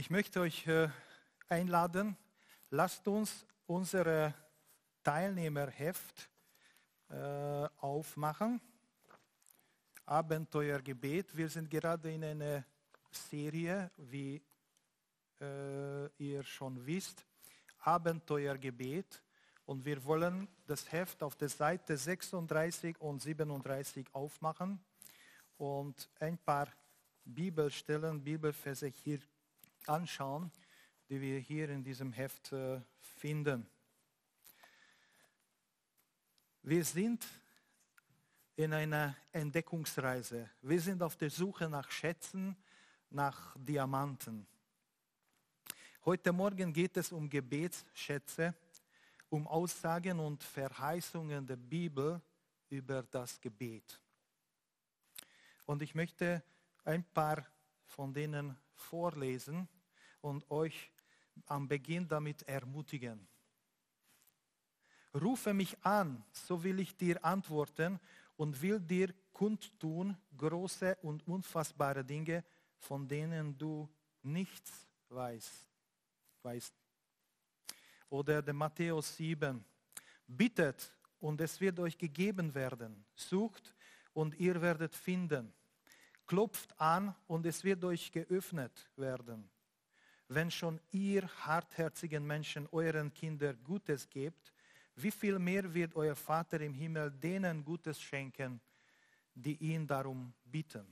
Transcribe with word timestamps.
Ich 0.00 0.08
möchte 0.08 0.40
euch 0.40 0.66
äh, 0.66 0.88
einladen, 1.50 2.16
lasst 2.70 3.06
uns 3.06 3.44
unsere 3.66 4.32
Teilnehmerheft 5.02 6.30
äh, 7.10 7.68
aufmachen. 7.76 8.62
Abenteuergebet. 10.06 11.36
Wir 11.36 11.50
sind 11.50 11.70
gerade 11.70 12.14
in 12.14 12.24
einer 12.24 12.64
Serie, 13.10 13.90
wie 13.98 14.42
äh, 15.38 16.06
ihr 16.16 16.44
schon 16.44 16.86
wisst, 16.86 17.26
Abenteuergebet. 17.80 19.22
Und 19.66 19.84
wir 19.84 20.02
wollen 20.06 20.48
das 20.66 20.90
Heft 20.90 21.22
auf 21.22 21.36
der 21.36 21.50
Seite 21.50 21.94
36 21.98 22.98
und 23.02 23.20
37 23.20 24.06
aufmachen 24.14 24.80
und 25.58 26.08
ein 26.18 26.38
paar 26.38 26.68
Bibelstellen, 27.22 28.24
Bibelverse 28.24 28.86
hier 28.86 29.20
anschauen, 29.90 30.50
die 31.08 31.20
wir 31.20 31.40
hier 31.40 31.68
in 31.68 31.82
diesem 31.82 32.12
Heft 32.12 32.52
äh, 32.52 32.80
finden. 33.00 33.66
Wir 36.62 36.84
sind 36.84 37.26
in 38.54 38.72
einer 38.72 39.16
Entdeckungsreise. 39.32 40.48
Wir 40.62 40.80
sind 40.80 41.02
auf 41.02 41.16
der 41.16 41.30
Suche 41.30 41.68
nach 41.68 41.90
Schätzen, 41.90 42.56
nach 43.10 43.56
Diamanten. 43.58 44.46
Heute 46.04 46.32
Morgen 46.32 46.72
geht 46.72 46.96
es 46.96 47.10
um 47.10 47.28
Gebetsschätze, 47.28 48.54
um 49.28 49.46
Aussagen 49.46 50.20
und 50.20 50.42
Verheißungen 50.42 51.46
der 51.46 51.56
Bibel 51.56 52.20
über 52.68 53.02
das 53.02 53.40
Gebet. 53.40 54.00
Und 55.66 55.82
ich 55.82 55.94
möchte 55.94 56.42
ein 56.84 57.02
paar 57.02 57.44
von 57.86 58.12
denen 58.14 58.56
vorlesen 58.74 59.68
und 60.20 60.50
euch 60.50 60.92
am 61.46 61.68
Beginn 61.68 62.06
damit 62.06 62.42
ermutigen. 62.42 63.26
Rufe 65.14 65.52
mich 65.52 65.76
an, 65.84 66.24
so 66.32 66.62
will 66.62 66.78
ich 66.80 66.96
dir 66.96 67.24
antworten 67.24 67.98
und 68.36 68.60
will 68.62 68.78
dir 68.80 69.12
kundtun 69.32 70.16
große 70.36 70.96
und 71.02 71.26
unfassbare 71.26 72.04
Dinge, 72.04 72.44
von 72.78 73.08
denen 73.08 73.56
du 73.58 73.88
nichts 74.22 74.86
weißt. 75.08 75.68
weißt. 76.42 76.74
Oder 78.08 78.42
der 78.42 78.54
Matthäus 78.54 79.16
7. 79.16 79.64
Bittet 80.26 80.96
und 81.18 81.40
es 81.40 81.60
wird 81.60 81.78
euch 81.80 81.98
gegeben 81.98 82.54
werden. 82.54 83.04
Sucht 83.14 83.74
und 84.12 84.34
ihr 84.36 84.60
werdet 84.60 84.94
finden. 84.94 85.52
Klopft 86.26 86.78
an 86.80 87.14
und 87.26 87.44
es 87.46 87.64
wird 87.64 87.84
euch 87.84 88.12
geöffnet 88.12 88.90
werden. 88.96 89.50
Wenn 90.32 90.48
schon 90.48 90.78
ihr 90.92 91.28
hartherzigen 91.44 92.24
Menschen 92.24 92.68
euren 92.70 93.12
Kindern 93.12 93.58
Gutes 93.64 94.08
gebt, 94.08 94.52
wie 94.94 95.10
viel 95.10 95.40
mehr 95.40 95.74
wird 95.74 95.96
euer 95.96 96.14
Vater 96.14 96.60
im 96.60 96.72
Himmel 96.72 97.10
denen 97.10 97.64
Gutes 97.64 98.00
schenken, 98.00 98.60
die 99.34 99.56
ihn 99.56 99.88
darum 99.88 100.32
bitten. 100.44 100.86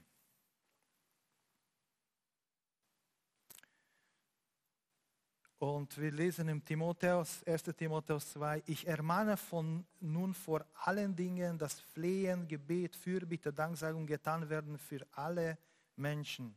Und 5.61 5.97
wir 5.99 6.11
lesen 6.11 6.49
im 6.49 6.65
Timotheus, 6.65 7.45
1. 7.45 7.63
Timotheus 7.77 8.33
2, 8.33 8.65
ich 8.67 8.89
ermahne 8.89 9.37
von 9.37 9.87
nun 10.01 10.35
vor 10.35 10.67
allen 10.85 11.15
Dingen, 11.15 11.57
dass 11.57 11.79
Flehen, 11.79 12.49
Gebet, 12.49 12.97
Fürbitte, 12.97 13.53
Danksagung 13.53 14.05
getan 14.05 14.49
werden 14.49 14.77
für 14.79 15.07
alle 15.13 15.57
Menschen. 15.95 16.57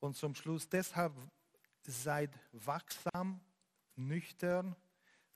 Und 0.00 0.16
zum 0.16 0.34
Schluss, 0.34 0.68
deshalb 0.68 1.12
seid 1.86 2.30
wachsam, 2.52 3.40
nüchtern, 3.96 4.76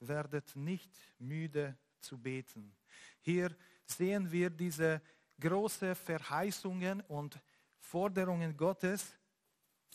werdet 0.01 0.55
nicht 0.57 0.91
müde 1.19 1.77
zu 2.01 2.19
beten. 2.19 2.75
Hier 3.21 3.57
sehen 3.87 4.31
wir 4.31 4.51
diese 4.51 5.01
großen 5.41 5.95
Verheißungen 5.95 7.01
und 7.03 7.41
Forderungen 7.79 8.57
Gottes 8.57 9.15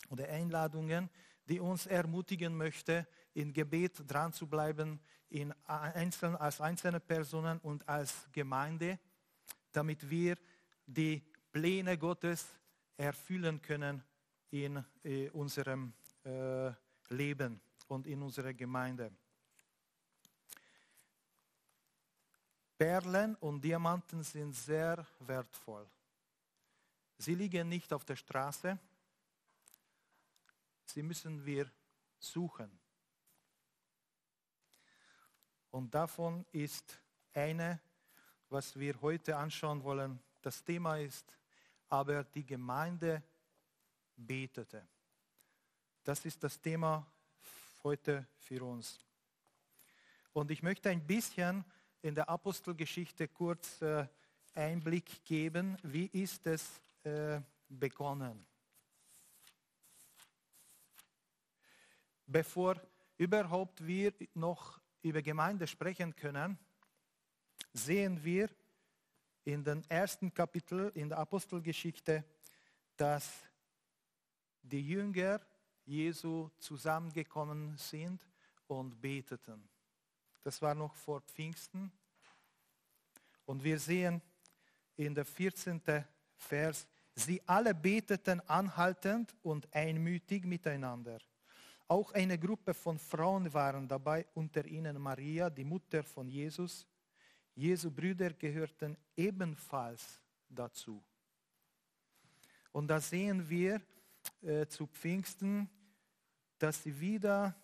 oder 0.08 0.28
Einladungen, 0.28 1.08
die 1.46 1.60
uns 1.60 1.86
ermutigen 1.86 2.56
möchte, 2.56 3.06
in 3.34 3.52
Gebet 3.52 4.02
dran 4.06 4.32
zu 4.32 4.46
bleiben, 4.46 5.00
in 5.28 5.52
einzeln, 5.66 6.36
als 6.36 6.60
einzelne 6.60 7.00
Personen 7.00 7.58
und 7.60 7.88
als 7.88 8.28
Gemeinde, 8.32 8.98
damit 9.72 10.08
wir 10.08 10.36
die 10.86 11.22
Pläne 11.52 11.96
Gottes 11.96 12.46
erfüllen 12.96 13.62
können 13.62 14.02
in 14.50 14.84
äh, 15.04 15.28
unserem 15.30 15.92
äh, 16.24 16.72
Leben 17.08 17.60
und 17.88 18.06
in 18.06 18.22
unserer 18.22 18.54
Gemeinde. 18.54 19.12
Perlen 22.76 23.34
und 23.36 23.60
Diamanten 23.62 24.22
sind 24.22 24.54
sehr 24.54 25.06
wertvoll. 25.20 25.86
Sie 27.18 27.34
liegen 27.34 27.68
nicht 27.68 27.92
auf 27.92 28.04
der 28.04 28.16
Straße, 28.16 28.78
Sie 30.86 31.02
müssen 31.02 31.44
wir 31.44 31.70
suchen. 32.18 32.80
Und 35.70 35.94
davon 35.94 36.44
ist 36.50 36.98
eine, 37.32 37.80
was 38.48 38.76
wir 38.76 39.00
heute 39.00 39.36
anschauen 39.36 39.84
wollen. 39.84 40.18
Das 40.42 40.64
Thema 40.64 40.96
ist, 40.96 41.32
aber 41.88 42.24
die 42.24 42.44
Gemeinde 42.44 43.22
betete. 44.16 44.88
Das 46.04 46.24
ist 46.24 46.42
das 46.42 46.60
Thema 46.60 47.06
heute 47.82 48.26
für 48.38 48.62
uns. 48.64 48.98
Und 50.32 50.50
ich 50.50 50.62
möchte 50.62 50.90
ein 50.90 51.06
bisschen 51.06 51.64
in 52.02 52.14
der 52.14 52.28
Apostelgeschichte 52.28 53.28
kurz 53.28 53.82
äh, 53.82 54.06
Einblick 54.54 55.24
geben, 55.24 55.76
wie 55.82 56.06
ist 56.06 56.46
es 56.46 56.80
äh, 57.04 57.40
begonnen. 57.68 58.46
bevor 62.30 62.80
überhaupt 63.18 63.84
wir 63.84 64.12
noch 64.34 64.80
über 65.02 65.20
Gemeinde 65.22 65.66
sprechen 65.66 66.14
können, 66.14 66.58
sehen 67.72 68.22
wir 68.22 68.48
in 69.44 69.64
den 69.64 69.82
ersten 69.90 70.32
Kapitel 70.32 70.92
in 70.94 71.08
der 71.08 71.18
Apostelgeschichte, 71.18 72.24
dass 72.96 73.30
die 74.62 74.86
Jünger 74.86 75.40
Jesu 75.90 76.48
zusammengekommen 76.60 77.76
sind 77.76 78.24
und 78.68 79.00
beteten. 79.00 79.68
Das 80.40 80.62
war 80.62 80.72
noch 80.72 80.94
vor 80.94 81.20
Pfingsten. 81.22 81.90
Und 83.44 83.64
wir 83.64 83.78
sehen 83.80 84.22
in 84.96 85.14
der 85.16 85.24
14. 85.24 85.82
Vers, 86.36 86.86
sie 87.16 87.42
alle 87.44 87.74
beteten 87.74 88.40
anhaltend 88.46 89.34
und 89.42 89.66
einmütig 89.74 90.44
miteinander. 90.44 91.18
Auch 91.88 92.12
eine 92.12 92.38
Gruppe 92.38 92.72
von 92.72 92.96
Frauen 92.96 93.52
waren 93.52 93.88
dabei, 93.88 94.24
unter 94.34 94.64
ihnen 94.64 94.96
Maria, 94.96 95.50
die 95.50 95.64
Mutter 95.64 96.04
von 96.04 96.28
Jesus. 96.28 96.86
Jesu 97.56 97.90
Brüder 97.90 98.30
gehörten 98.34 98.96
ebenfalls 99.16 100.22
dazu. 100.48 101.02
Und 102.70 102.86
da 102.86 103.00
sehen 103.00 103.48
wir 103.50 103.82
äh, 104.42 104.66
zu 104.66 104.86
Pfingsten, 104.86 105.68
dass 106.60 106.82
sie 106.82 107.00
wieder 107.00 107.54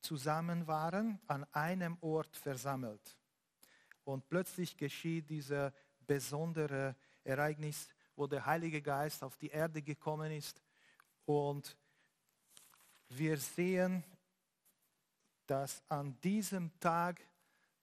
zusammen 0.00 0.66
waren, 0.66 1.18
an 1.26 1.44
einem 1.52 1.96
Ort 2.00 2.36
versammelt. 2.36 3.16
Und 4.04 4.28
plötzlich 4.28 4.76
geschieht 4.76 5.30
dieses 5.30 5.72
besondere 6.06 6.96
Ereignis, 7.24 7.88
wo 8.16 8.26
der 8.26 8.44
Heilige 8.44 8.82
Geist 8.82 9.22
auf 9.22 9.36
die 9.36 9.48
Erde 9.48 9.80
gekommen 9.80 10.32
ist 10.32 10.60
und 11.24 11.76
wir 13.10 13.36
sehen, 13.38 14.04
dass 15.46 15.82
an 15.88 16.18
diesem 16.20 16.78
Tag 16.80 17.20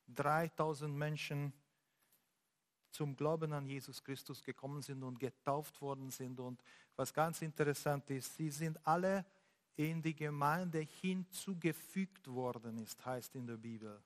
3000 0.07 0.93
Menschen 0.93 1.53
zum 2.91 3.15
Glauben 3.15 3.53
an 3.53 3.65
Jesus 3.65 4.03
Christus 4.03 4.43
gekommen 4.43 4.81
sind 4.81 5.03
und 5.03 5.19
getauft 5.19 5.81
worden 5.81 6.11
sind. 6.11 6.39
Und 6.39 6.61
was 6.95 7.13
ganz 7.13 7.41
interessant 7.41 8.09
ist, 8.09 8.35
sie 8.35 8.49
sind 8.49 8.77
alle 8.85 9.25
in 9.75 10.01
die 10.01 10.15
Gemeinde 10.15 10.79
hinzugefügt 10.79 12.27
worden 12.27 12.77
ist, 12.77 13.05
heißt 13.05 13.35
in 13.35 13.47
der 13.47 13.57
Bibel. 13.57 14.01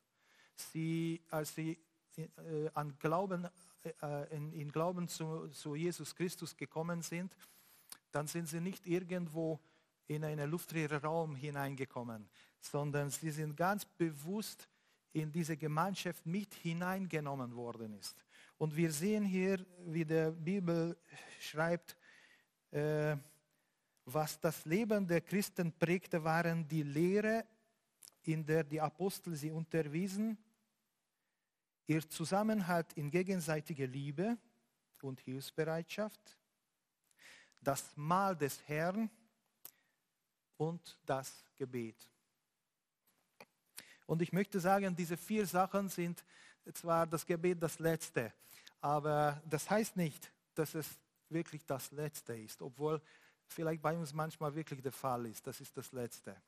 Sie, 0.55 1.21
als 1.29 1.55
sie 1.55 1.77
äh, 2.17 2.69
an 2.73 2.97
Glauben, 2.99 3.47
äh, 4.01 4.35
in, 4.35 4.51
in, 4.53 4.71
Glauben 4.71 5.07
zu, 5.07 5.47
zu 5.49 5.75
Jesus 5.75 6.15
Christus 6.15 6.55
gekommen 6.55 7.01
sind, 7.01 7.35
dann 8.11 8.27
sind 8.27 8.47
sie 8.47 8.59
nicht 8.59 8.85
irgendwo 8.87 9.59
in 10.07 10.23
einen 10.23 10.49
luftleeren 10.49 10.99
Raum 10.99 11.35
hineingekommen, 11.35 12.27
sondern 12.59 13.09
sie 13.11 13.31
sind 13.31 13.55
ganz 13.55 13.85
bewusst 13.85 14.67
in 15.13 15.31
diese 15.31 15.55
Gemeinschaft 15.55 16.25
mit 16.25 16.53
hineingenommen 16.55 17.55
worden 17.55 17.93
ist. 17.93 18.25
Und 18.57 18.75
wir 18.75 18.91
sehen 18.91 19.23
hier, 19.23 19.65
wie 19.85 20.03
der 20.03 20.31
Bibel 20.31 20.97
schreibt, 21.39 21.95
äh, 22.71 23.15
Was 24.05 24.39
das 24.39 24.65
Leben 24.65 25.07
der 25.07 25.21
Christen 25.21 25.71
prägte, 25.71 26.23
waren 26.23 26.67
die 26.67 26.83
Lehre, 26.83 27.45
in 28.23 28.45
der 28.45 28.63
die 28.63 28.81
Apostel 28.81 29.35
sie 29.35 29.51
unterwiesen, 29.51 30.37
ihr 31.87 32.07
Zusammenhalt 32.07 32.93
in 32.93 33.09
gegenseitiger 33.09 33.87
Liebe 33.87 34.37
und 35.01 35.19
Hilfsbereitschaft, 35.21 36.37
das 37.61 37.95
Mahl 37.95 38.35
des 38.35 38.61
Herrn 38.67 39.09
und 40.57 40.99
das 41.05 41.43
Gebet. 41.55 42.09
Und 44.05 44.21
ich 44.21 44.33
möchte 44.33 44.59
sagen, 44.59 44.95
diese 44.95 45.17
vier 45.17 45.45
Sachen 45.45 45.89
sind 45.89 46.23
zwar 46.73 47.07
das 47.07 47.25
Gebet 47.25 47.61
das 47.61 47.79
Letzte, 47.79 48.33
aber 48.81 49.41
das 49.45 49.69
heißt 49.69 49.95
nicht, 49.95 50.31
dass 50.53 50.75
es 50.75 50.97
wirklich 51.29 51.65
das 51.65 51.91
Letzte 51.91 52.35
ist, 52.35 52.61
obwohl 52.61 53.01
vielleicht 53.53 53.81
bei 53.81 53.97
uns 53.97 54.13
manchmal 54.13 54.53
wirklich 54.53 54.81
der 54.81 54.91
Fall 54.91 55.25
ist, 55.25 55.45
das 55.45 55.59
ist 55.61 55.75
das 55.75 55.91
Letzte. 55.91 56.41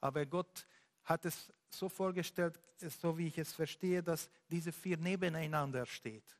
Aber 0.00 0.24
Gott 0.26 0.66
hat 1.04 1.24
es 1.24 1.52
so 1.70 1.88
vorgestellt, 1.88 2.58
so 2.78 3.16
wie 3.16 3.28
ich 3.28 3.38
es 3.38 3.52
verstehe, 3.52 4.02
dass 4.02 4.30
diese 4.48 4.72
vier 4.72 4.96
nebeneinander 4.96 5.84
steht. 5.86 6.36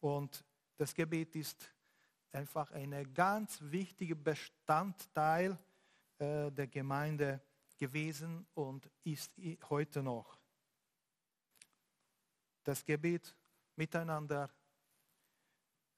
Und 0.00 0.44
das 0.76 0.94
Gebet 0.94 1.34
ist 1.36 1.72
einfach 2.32 2.70
ein 2.72 3.14
ganz 3.14 3.58
wichtiger 3.62 4.16
Bestandteil 4.16 5.58
äh, 6.18 6.50
der 6.50 6.66
Gemeinde 6.66 7.40
gewesen 7.78 8.46
und 8.54 8.90
ist 9.04 9.32
heute 9.68 10.02
noch. 10.02 10.38
Das 12.62 12.84
Gebet 12.84 13.34
miteinander 13.76 14.50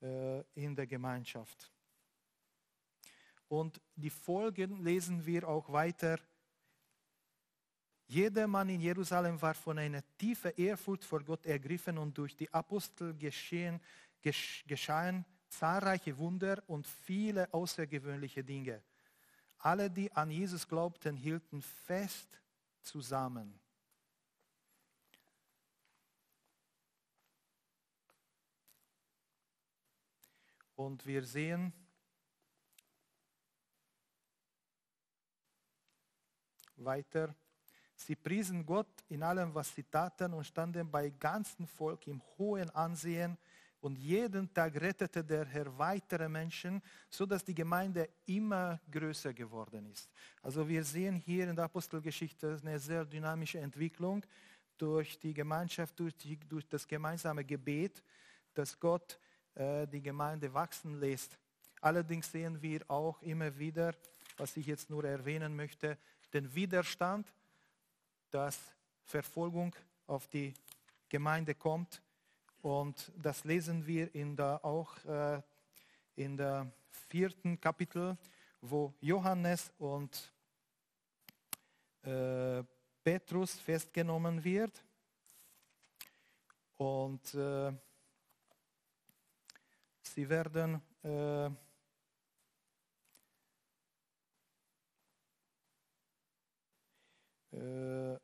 äh, 0.03 0.41
in 0.55 0.75
der 0.75 0.87
Gemeinschaft. 0.87 1.73
Und 3.49 3.81
die 3.95 4.11
Folgen 4.11 4.83
lesen 4.83 5.25
wir 5.25 5.49
auch 5.49 5.73
weiter. 5.73 6.19
Jeder 8.09 8.47
Mann 8.47 8.69
in 8.69 8.81
Jerusalem 8.81 9.41
war 9.41 9.55
von 9.55 9.79
einer 9.79 10.03
tiefen 10.17 10.53
Ehrfurcht 10.57 11.05
vor 11.05 11.23
Gott 11.23 11.45
ergriffen 11.47 11.99
und 11.99 12.17
durch 12.17 12.37
die 12.37 12.53
Apostel 12.53 13.15
geschehen, 13.15 13.81
geschahen 14.67 15.25
zahlreiche 15.49 16.17
Wunder 16.19 16.63
und 16.67 16.87
viele 16.87 17.53
außergewöhnliche 17.53 18.45
Dinge. 18.45 18.83
Alle, 19.59 19.91
die 19.91 20.13
an 20.13 20.31
Jesus 20.31 20.69
glaubten, 20.69 21.17
hielten 21.17 21.63
fest 21.63 22.41
zusammen. 22.83 23.59
Und 30.77 31.07
wir 31.07 31.25
sehen, 31.25 31.73
weiter, 36.87 37.35
sie 37.95 38.17
priesen 38.17 38.65
Gott 38.65 39.05
in 39.09 39.23
allem, 39.23 39.55
was 39.55 39.75
sie 39.75 39.83
taten 39.83 40.33
und 40.33 40.47
standen 40.47 40.91
bei 40.91 41.11
ganzem 41.11 41.67
Volk 41.67 42.07
im 42.07 42.23
hohen 42.39 42.71
Ansehen 42.71 43.37
und 43.81 43.99
jeden 43.99 44.53
Tag 44.53 44.81
rettete 44.81 45.23
der 45.23 45.45
Herr 45.45 45.79
weitere 45.79 46.29
Menschen, 46.29 46.83
sodass 47.09 47.45
die 47.45 47.55
Gemeinde 47.55 48.09
immer 48.25 48.81
größer 48.91 49.33
geworden 49.33 49.87
ist. 49.87 50.11
Also 50.43 50.67
wir 50.67 50.83
sehen 50.83 51.17
hier 51.17 51.49
in 51.49 51.55
der 51.55 51.67
Apostelgeschichte 51.67 52.59
eine 52.63 52.79
sehr 52.79 53.05
dynamische 53.05 53.61
Entwicklung 53.61 54.25
durch 54.79 55.19
die 55.19 55.35
Gemeinschaft, 55.35 55.99
durch, 56.01 56.17
die, 56.17 56.37
durch 56.37 56.67
das 56.67 56.87
gemeinsame 56.87 57.45
Gebet, 57.45 58.03
dass 58.55 58.79
Gott 58.79 59.19
äh, 59.55 59.87
die 59.87 60.03
Gemeinde 60.03 60.53
wachsen 60.53 60.99
lässt. 60.99 61.39
Allerdings 61.81 62.33
sehen 62.33 62.61
wir 62.61 62.81
auch 62.89 63.23
immer 63.23 63.57
wieder, 63.59 63.95
was 64.37 64.57
ich 64.57 64.67
jetzt 64.67 64.91
nur 64.91 65.05
erwähnen 65.05 65.55
möchte, 65.55 65.97
den 66.33 66.55
Widerstand, 66.55 67.33
dass 68.31 68.59
Verfolgung 69.05 69.75
auf 70.07 70.27
die 70.29 70.55
Gemeinde 71.09 71.55
kommt. 71.55 72.03
Und 72.63 73.13
das 73.17 73.45
lesen 73.45 73.87
wir 73.87 74.13
in 74.15 74.37
der, 74.37 74.65
auch 74.65 74.97
äh, 75.05 75.41
in 76.17 76.37
der 76.37 76.71
vierten 77.09 77.61
Kapitel, 77.61 78.17
wo 78.61 78.93
Johannes 79.01 79.73
und 79.79 80.33
äh, 82.03 82.65
Petrus 83.05 83.55
festgenommen 83.55 84.43
wird. 84.43 84.83
Und 86.77 87.35
äh, 87.35 87.73
Sie 90.03 90.29
werden 90.29 90.81
äh, 97.57 98.19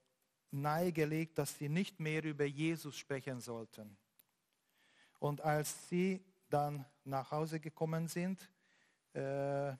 nahegelegt, 0.50 1.38
dass 1.38 1.56
sie 1.56 1.69
nicht 1.69 1.99
mehr 1.99 2.23
über 2.25 2.44
Jesus 2.44 2.96
sprechen 2.96 3.40
sollten. 3.40 3.96
Und 5.19 5.40
als 5.40 5.88
sie 5.88 6.25
dann 6.49 6.84
nach 7.05 7.31
Hause 7.31 7.58
gekommen 7.58 8.08
sind, 8.08 8.49
äh, 9.14 9.73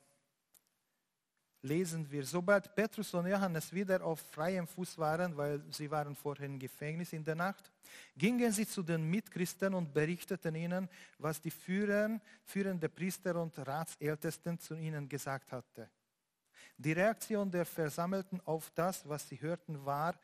lesen 1.63 2.11
wir, 2.11 2.25
sobald 2.25 2.75
Petrus 2.75 3.15
und 3.15 3.27
Johannes 3.27 3.73
wieder 3.73 4.03
auf 4.05 4.21
freiem 4.21 4.67
Fuß 4.67 4.99
waren, 4.99 5.37
weil 5.37 5.63
sie 5.71 5.91
waren 5.91 6.15
vorher 6.15 6.47
im 6.47 6.59
Gefängnis 6.59 7.13
in 7.13 7.25
der 7.25 7.37
Nacht, 7.37 7.71
gingen 8.17 8.51
sie 8.53 8.67
zu 8.67 8.83
den 8.83 9.09
Mitchristen 9.09 9.75
und 9.75 9.93
berichteten 9.93 10.55
ihnen, 10.55 10.89
was 11.19 11.41
die 11.41 11.51
führenden, 11.51 12.21
führende 12.45 12.89
Priester 12.89 13.41
und 13.41 13.57
Ratsältesten 13.59 14.59
zu 14.59 14.75
ihnen 14.75 15.09
gesagt 15.09 15.53
hatten. 15.53 15.89
Die 16.77 16.93
Reaktion 16.93 17.51
der 17.51 17.65
Versammelten 17.65 18.41
auf 18.45 18.71
das, 18.75 19.09
was 19.09 19.29
sie 19.29 19.41
hörten, 19.41 19.85
war, 19.85 20.15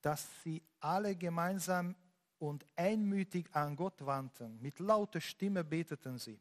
dass 0.00 0.26
sie 0.42 0.62
alle 0.80 1.14
gemeinsam 1.14 1.94
und 2.38 2.66
einmütig 2.76 3.46
an 3.52 3.76
Gott 3.76 4.04
wandten. 4.04 4.60
Mit 4.60 4.80
lauter 4.80 5.20
Stimme 5.20 5.62
beteten 5.62 6.18
sie. 6.18 6.40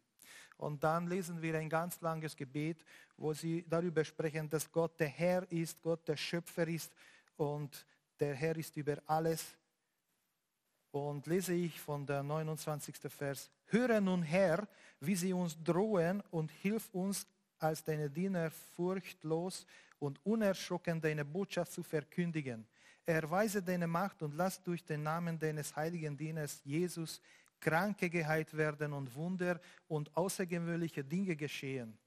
Und 0.58 0.84
dann 0.84 1.08
lesen 1.08 1.42
wir 1.42 1.58
ein 1.58 1.70
ganz 1.70 2.02
langes 2.02 2.36
Gebet, 2.36 2.84
wo 3.18 3.34
sie 3.34 3.66
darüber 3.68 4.04
sprechen, 4.04 4.50
dass 4.50 4.72
Gott 4.72 5.00
der 5.00 5.08
Herr 5.08 5.52
ist, 5.52 5.82
Gott 5.82 6.08
der 6.08 6.18
Schöpfer 6.18 6.68
ist 6.68 6.92
und 7.38 7.86
der 8.20 8.36
Herr 8.36 8.56
ist 8.58 8.76
über 8.78 8.98
alles. 9.06 9.58
Und 10.92 11.26
lese 11.26 11.54
ich 11.54 11.80
von 11.80 12.06
der 12.06 12.22
29. 12.22 12.96
Vers, 13.12 13.50
höre 13.66 14.02
nun 14.02 14.24
Herr, 14.24 14.68
wie 15.00 15.16
sie 15.16 15.34
uns 15.34 15.58
drohen 15.64 16.22
und 16.32 16.52
hilf 16.52 16.90
uns 16.94 17.26
als 17.62 17.84
deine 17.84 18.10
Diener 18.10 18.52
furchtlos 18.52 19.66
und 20.00 20.20
unerschrocken 20.26 21.00
deine 21.00 21.24
Botschaft 21.24 21.72
zu 21.72 21.84
verkündigen. 21.84 22.66
Erweise 23.06 23.62
deine 23.62 23.88
Macht 23.88 24.22
und 24.22 24.36
lass 24.36 24.62
durch 24.62 24.84
den 24.84 25.04
Namen 25.04 25.38
deines 25.38 25.76
heiligen 25.76 26.16
Dieners 26.16 26.62
Jesus 26.64 27.22
Kranke 27.60 28.10
geheilt 28.10 28.56
werden 28.58 28.92
und 28.94 29.14
Wunder 29.16 29.60
und 29.88 30.16
außergewöhnliche 30.18 31.04
Dinge 31.04 31.36
geschehen. 31.36 31.98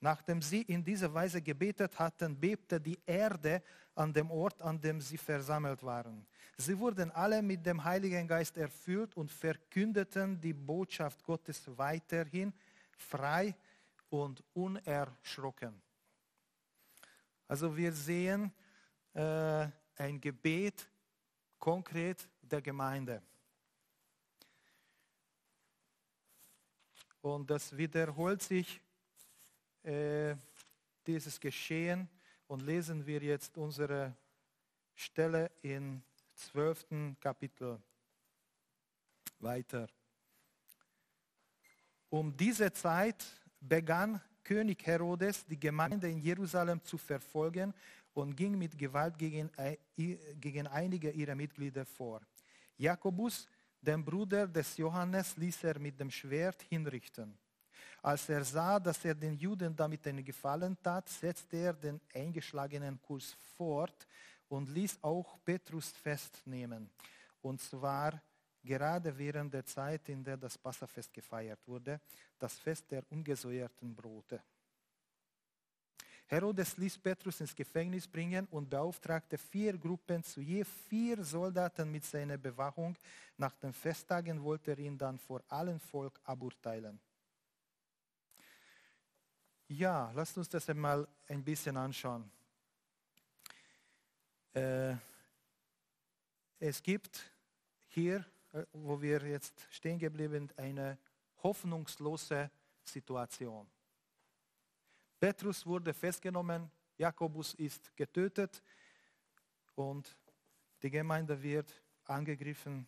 Nachdem 0.00 0.42
sie 0.42 0.62
in 0.62 0.84
dieser 0.84 1.12
Weise 1.14 1.40
gebetet 1.40 1.98
hatten, 1.98 2.38
bebte 2.38 2.80
die 2.80 2.98
Erde 3.06 3.62
an 3.94 4.12
dem 4.12 4.30
Ort, 4.30 4.60
an 4.60 4.78
dem 4.80 5.00
sie 5.00 5.16
versammelt 5.16 5.82
waren. 5.82 6.26
Sie 6.56 6.78
wurden 6.78 7.10
alle 7.12 7.40
mit 7.40 7.64
dem 7.64 7.82
Heiligen 7.82 8.26
Geist 8.28 8.56
erfüllt 8.56 9.16
und 9.16 9.30
verkündeten 9.30 10.40
die 10.40 10.52
Botschaft 10.52 11.24
Gottes 11.24 11.62
weiterhin 11.76 12.52
frei 12.96 13.54
und 14.22 14.44
unerschrocken. 14.52 15.82
Also 17.48 17.76
wir 17.76 17.92
sehen 17.92 18.52
äh, 19.12 19.66
ein 19.96 20.20
Gebet 20.20 20.88
konkret 21.58 22.28
der 22.40 22.62
Gemeinde. 22.62 23.22
Und 27.22 27.50
das 27.50 27.76
wiederholt 27.76 28.42
sich, 28.42 28.80
äh, 29.82 30.36
dieses 31.06 31.40
Geschehen. 31.40 32.08
Und 32.46 32.60
lesen 32.60 33.04
wir 33.04 33.20
jetzt 33.20 33.56
unsere 33.56 34.14
Stelle 34.94 35.50
im 35.62 36.02
12. 36.34 37.16
Kapitel 37.18 37.82
weiter. 39.40 39.88
Um 42.10 42.36
diese 42.36 42.72
Zeit 42.72 43.24
begann 43.68 44.20
König 44.42 44.86
Herodes, 44.86 45.44
die 45.46 45.58
Gemeinde 45.58 46.08
in 46.08 46.18
Jerusalem 46.18 46.82
zu 46.82 46.98
verfolgen 46.98 47.72
und 48.12 48.36
ging 48.36 48.58
mit 48.58 48.78
Gewalt 48.78 49.18
gegen, 49.18 49.50
gegen 49.96 50.66
einige 50.66 51.10
ihrer 51.10 51.34
Mitglieder 51.34 51.84
vor. 51.84 52.20
Jakobus, 52.76 53.48
den 53.80 54.04
Bruder 54.04 54.46
des 54.46 54.76
Johannes 54.76 55.36
ließ 55.36 55.64
er 55.64 55.78
mit 55.78 55.98
dem 55.98 56.10
Schwert 56.10 56.62
hinrichten. 56.62 57.36
Als 58.02 58.28
er 58.28 58.44
sah, 58.44 58.78
dass 58.78 59.04
er 59.04 59.14
den 59.14 59.34
Juden 59.34 59.74
damit 59.74 60.06
einen 60.06 60.24
Gefallen 60.24 60.76
tat, 60.82 61.08
setzte 61.08 61.56
er 61.56 61.72
den 61.72 62.00
eingeschlagenen 62.14 63.00
Kurs 63.00 63.34
fort 63.56 64.06
und 64.48 64.68
ließ 64.68 64.98
auch 65.02 65.38
Petrus 65.42 65.88
festnehmen. 65.90 66.90
Und 67.40 67.62
zwar 67.62 68.20
gerade 68.64 69.16
während 69.16 69.52
der 69.52 69.64
Zeit, 69.64 70.08
in 70.08 70.24
der 70.24 70.36
das 70.36 70.58
Passafest 70.58 71.12
gefeiert 71.12 71.60
wurde, 71.66 72.00
das 72.38 72.58
Fest 72.58 72.90
der 72.90 73.04
ungesäuerten 73.10 73.94
Brote. 73.94 74.42
Herodes 76.26 76.76
ließ 76.78 76.98
Petrus 76.98 77.40
ins 77.40 77.54
Gefängnis 77.54 78.08
bringen 78.08 78.46
und 78.50 78.68
beauftragte 78.68 79.36
vier 79.36 79.76
Gruppen 79.76 80.22
zu 80.24 80.40
je 80.40 80.64
vier 80.64 81.22
Soldaten 81.22 81.90
mit 81.90 82.04
seiner 82.04 82.38
Bewachung. 82.38 82.96
Nach 83.36 83.54
den 83.56 83.72
Festtagen 83.72 84.42
wollte 84.42 84.70
er 84.70 84.78
ihn 84.78 84.96
dann 84.96 85.18
vor 85.18 85.42
allem 85.48 85.78
Volk 85.78 86.18
aburteilen. 86.24 86.98
Ja, 89.68 90.10
lasst 90.12 90.36
uns 90.38 90.48
das 90.48 90.68
einmal 90.68 91.06
ein 91.28 91.44
bisschen 91.44 91.76
anschauen. 91.76 92.30
Äh, 94.54 94.94
es 96.58 96.82
gibt 96.82 97.20
hier, 97.88 98.24
wo 98.72 99.00
wir 99.00 99.26
jetzt 99.26 99.66
stehen 99.70 99.98
geblieben, 99.98 100.50
eine 100.56 100.98
hoffnungslose 101.42 102.50
Situation. 102.82 103.66
Petrus 105.18 105.64
wurde 105.66 105.92
festgenommen, 105.92 106.70
Jakobus 106.96 107.54
ist 107.54 107.96
getötet 107.96 108.62
und 109.74 110.16
die 110.82 110.90
Gemeinde 110.90 111.40
wird 111.42 111.82
angegriffen. 112.04 112.86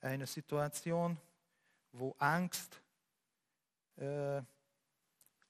Eine 0.00 0.26
Situation, 0.26 1.18
wo 1.92 2.14
Angst, 2.18 2.80
äh, 3.96 4.42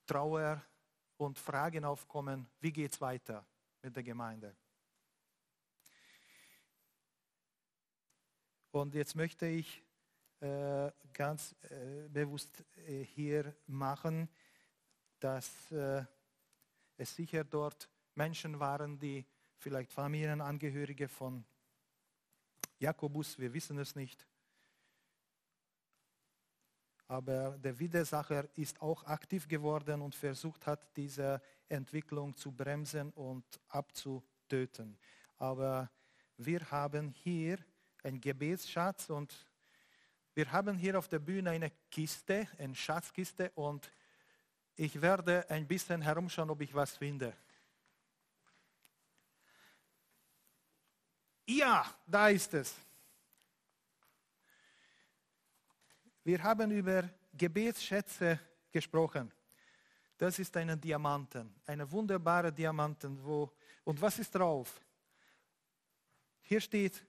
Trauer 0.06 0.62
und 1.16 1.38
Fragen 1.38 1.84
aufkommen, 1.84 2.48
wie 2.60 2.72
geht 2.72 2.92
es 2.92 3.00
weiter 3.00 3.44
mit 3.82 3.94
der 3.94 4.02
Gemeinde. 4.02 4.56
Und 8.72 8.94
jetzt 8.94 9.16
möchte 9.16 9.46
ich 9.46 9.82
äh, 10.40 10.90
ganz 11.12 11.54
äh, 11.62 12.08
bewusst 12.08 12.64
äh, 12.86 13.02
hier 13.04 13.54
machen, 13.66 14.28
dass 15.18 15.70
äh, 15.72 16.04
es 16.96 17.14
sicher 17.14 17.44
dort 17.44 17.88
Menschen 18.14 18.60
waren, 18.60 18.98
die 18.98 19.26
vielleicht 19.58 19.92
Familienangehörige 19.92 21.08
von 21.08 21.44
Jakobus, 22.78 23.38
wir 23.38 23.52
wissen 23.52 23.78
es 23.78 23.94
nicht. 23.94 24.26
Aber 27.08 27.58
der 27.58 27.76
Widersacher 27.78 28.48
ist 28.56 28.80
auch 28.80 29.02
aktiv 29.04 29.48
geworden 29.48 30.00
und 30.00 30.14
versucht 30.14 30.64
hat, 30.66 30.96
diese 30.96 31.42
Entwicklung 31.68 32.36
zu 32.36 32.52
bremsen 32.52 33.10
und 33.10 33.44
abzutöten. 33.68 34.96
Aber 35.36 35.90
wir 36.36 36.70
haben 36.70 37.10
hier 37.10 37.58
einen 38.02 38.20
Gebetsschatz 38.20 39.10
und 39.10 39.46
wir 40.34 40.50
haben 40.52 40.78
hier 40.78 40.98
auf 40.98 41.08
der 41.08 41.18
Bühne 41.18 41.50
eine 41.50 41.70
Kiste, 41.90 42.48
eine 42.58 42.74
Schatzkiste 42.74 43.50
und 43.54 43.92
ich 44.76 45.00
werde 45.02 45.48
ein 45.50 45.66
bisschen 45.66 46.00
herumschauen, 46.00 46.50
ob 46.50 46.60
ich 46.62 46.72
was 46.72 46.96
finde. 46.96 47.36
Ja, 51.46 51.84
da 52.06 52.28
ist 52.28 52.54
es. 52.54 52.74
Wir 56.22 56.42
haben 56.42 56.70
über 56.70 57.10
Gebetsschätze 57.32 58.38
gesprochen. 58.70 59.32
Das 60.16 60.38
ist 60.38 60.56
eine 60.56 60.76
Diamanten, 60.76 61.54
eine 61.66 61.90
wunderbare 61.90 62.52
Diamanten. 62.52 63.22
Wo, 63.24 63.50
und 63.84 64.00
was 64.00 64.18
ist 64.18 64.34
drauf? 64.34 64.80
Hier 66.42 66.60
steht, 66.60 67.02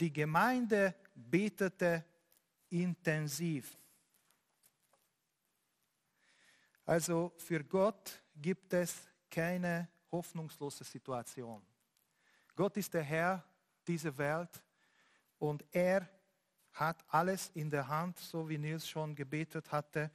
die 0.00 0.12
Gemeinde 0.12 0.94
betete 1.14 2.04
intensiv. 2.68 3.76
Also 6.84 7.32
für 7.38 7.64
Gott 7.64 8.22
gibt 8.34 8.72
es 8.72 9.08
keine 9.30 9.88
hoffnungslose 10.10 10.84
Situation. 10.84 11.62
Gott 12.54 12.76
ist 12.76 12.92
der 12.92 13.02
Herr 13.02 13.44
dieser 13.86 14.16
Welt 14.18 14.62
und 15.38 15.64
er 15.70 16.08
hat 16.72 17.04
alles 17.08 17.50
in 17.54 17.70
der 17.70 17.86
Hand, 17.86 18.18
so 18.18 18.48
wie 18.48 18.58
Nils 18.58 18.88
schon 18.88 19.14
gebetet 19.14 19.70
hatte. 19.70 20.10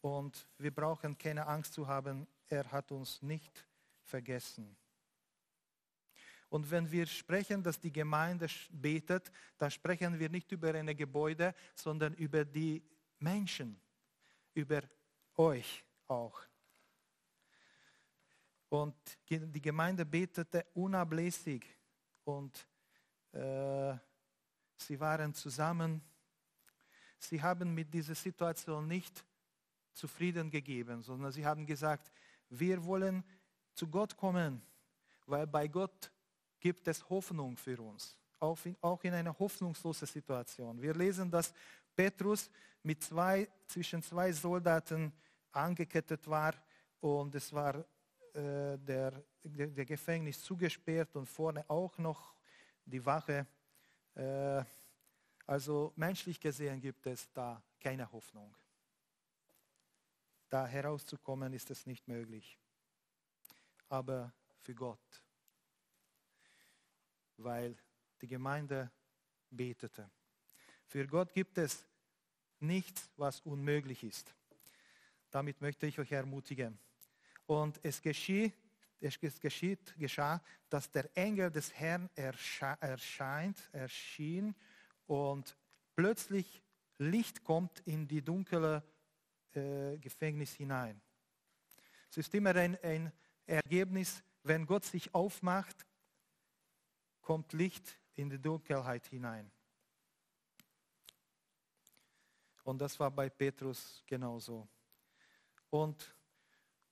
Und 0.00 0.46
wir 0.58 0.74
brauchen 0.74 1.16
keine 1.16 1.46
Angst 1.46 1.74
zu 1.74 1.86
haben, 1.86 2.26
er 2.48 2.70
hat 2.70 2.90
uns 2.90 3.22
nicht 3.22 3.66
vergessen. 4.02 4.76
Und 6.50 6.68
wenn 6.68 6.90
wir 6.90 7.06
sprechen, 7.06 7.62
dass 7.62 7.78
die 7.78 7.92
Gemeinde 7.92 8.48
betet, 8.70 9.30
dann 9.56 9.70
sprechen 9.70 10.18
wir 10.18 10.28
nicht 10.28 10.50
über 10.50 10.74
ein 10.74 10.96
Gebäude, 10.96 11.54
sondern 11.74 12.12
über 12.14 12.44
die 12.44 12.82
Menschen, 13.20 13.80
über 14.52 14.82
euch 15.36 15.84
auch. 16.08 16.40
Und 18.68 18.94
die 19.28 19.62
Gemeinde 19.62 20.04
betete 20.04 20.66
unablässig 20.74 21.64
und 22.24 22.66
äh, 23.32 23.94
sie 24.76 24.98
waren 24.98 25.32
zusammen. 25.34 26.02
Sie 27.18 27.40
haben 27.40 27.74
mit 27.74 27.92
dieser 27.92 28.14
Situation 28.14 28.88
nicht 28.88 29.24
zufrieden 29.92 30.50
gegeben, 30.50 31.02
sondern 31.02 31.30
sie 31.30 31.44
haben 31.44 31.64
gesagt, 31.66 32.10
wir 32.48 32.84
wollen 32.84 33.22
zu 33.74 33.86
Gott 33.86 34.16
kommen, 34.16 34.62
weil 35.26 35.46
bei 35.46 35.68
Gott 35.68 36.10
gibt 36.60 36.86
es 36.86 37.08
Hoffnung 37.08 37.56
für 37.56 37.80
uns, 37.80 38.16
auch 38.38 38.58
in, 38.64 38.76
auch 38.80 39.02
in 39.02 39.14
einer 39.14 39.36
hoffnungslosen 39.38 40.06
Situation. 40.06 40.80
Wir 40.80 40.94
lesen, 40.94 41.30
dass 41.30 41.52
Petrus 41.96 42.50
mit 42.82 43.02
zwei, 43.02 43.48
zwischen 43.66 44.02
zwei 44.02 44.32
Soldaten 44.32 45.12
angekettet 45.52 46.28
war 46.28 46.54
und 47.00 47.34
es 47.34 47.52
war 47.52 47.76
äh, 48.34 48.78
der, 48.78 49.22
der, 49.42 49.84
Gefängnis 49.84 50.42
zugesperrt 50.42 51.16
und 51.16 51.26
vorne 51.26 51.68
auch 51.68 51.96
noch 51.98 52.34
die 52.84 53.04
Wache. 53.04 53.46
Äh, 54.14 54.62
also 55.46 55.92
menschlich 55.96 56.38
gesehen 56.38 56.80
gibt 56.80 57.06
es 57.06 57.30
da 57.32 57.60
keine 57.80 58.10
Hoffnung. 58.12 58.54
Da 60.48 60.66
herauszukommen 60.66 61.52
ist 61.52 61.70
es 61.70 61.86
nicht 61.86 62.06
möglich. 62.06 62.58
Aber 63.88 64.32
für 64.58 64.74
Gott, 64.74 65.22
weil 67.42 67.76
die 68.20 68.28
Gemeinde 68.28 68.90
betete. 69.50 70.10
Für 70.86 71.06
Gott 71.06 71.32
gibt 71.32 71.58
es 71.58 71.86
nichts, 72.58 73.10
was 73.16 73.40
unmöglich 73.40 74.04
ist. 74.04 74.34
Damit 75.30 75.60
möchte 75.60 75.86
ich 75.86 75.98
euch 75.98 76.12
ermutigen. 76.12 76.78
Und 77.46 77.80
es 77.82 78.02
geschieht, 78.02 78.54
es 79.00 79.18
geschieht, 79.18 79.94
geschah, 79.96 80.42
dass 80.68 80.90
der 80.90 81.08
Engel 81.16 81.50
des 81.50 81.72
Herrn 81.74 82.10
erscheint, 82.14 83.68
erschien 83.72 84.54
und 85.06 85.56
plötzlich 85.96 86.62
Licht 86.98 87.42
kommt 87.42 87.80
in 87.86 88.06
die 88.06 88.22
dunkle 88.22 88.82
äh, 89.54 89.96
Gefängnis 89.98 90.52
hinein. 90.54 91.00
Es 92.10 92.18
ist 92.18 92.34
immer 92.34 92.54
ein, 92.54 92.76
ein 92.82 93.12
Ergebnis, 93.46 94.22
wenn 94.42 94.66
Gott 94.66 94.84
sich 94.84 95.14
aufmacht, 95.14 95.86
kommt 97.30 97.52
Licht 97.52 97.96
in 98.16 98.28
die 98.28 98.42
Dunkelheit 98.42 99.06
hinein. 99.06 99.48
Und 102.64 102.80
das 102.80 102.98
war 102.98 103.08
bei 103.08 103.28
Petrus 103.28 104.02
genauso. 104.04 104.66
Und 105.68 106.12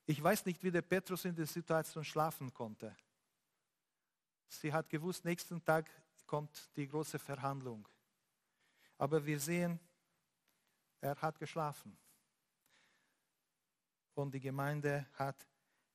ich 0.07 0.23
weiß 0.23 0.47
nicht, 0.47 0.63
wie 0.63 0.71
der 0.71 0.83
Petrus 0.83 1.25
in 1.25 1.35
der 1.35 1.49
Situation 1.49 2.05
schlafen 2.05 2.55
konnte. 2.55 2.97
Sie 4.47 4.73
hat 4.73 4.89
gewusst, 4.89 5.25
nächsten 5.25 5.65
Tag 5.65 5.91
kommt 6.25 6.71
die 6.77 6.87
große 6.87 7.19
Verhandlung. 7.19 7.89
Aber 8.97 9.27
wir 9.27 9.41
sehen, 9.41 9.81
er 11.01 11.21
hat 11.21 11.37
geschlafen. 11.41 11.99
Und 14.15 14.33
die 14.33 14.41
Gemeinde 14.41 15.05
hat 15.15 15.49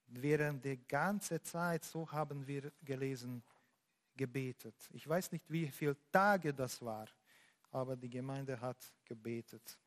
während 0.07 0.65
der 0.65 0.75
ganzen 0.75 1.41
Zeit, 1.45 1.85
so 1.85 2.12
haben 2.12 2.45
wir 2.45 2.73
gelesen, 2.81 3.41
gebetet. 4.15 4.75
Ich 4.91 5.08
weiß 5.08 5.32
nicht, 5.32 5.50
wie 5.50 5.67
viele 5.67 5.96
Tage 6.12 6.53
das 6.53 6.82
war, 6.82 7.08
aber 7.72 7.96
die 7.96 8.10
Gemeinde 8.10 8.60
hat 8.60 8.77
gebetet. 9.05 9.77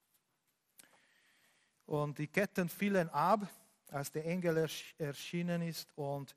Und 1.87 2.19
die 2.19 2.27
Ketten 2.27 2.69
fielen 2.69 3.09
ab, 3.11 3.49
als 3.91 4.11
der 4.11 4.25
Engel 4.27 4.69
erschienen 4.99 5.63
ist 5.63 5.97
und 5.97 6.35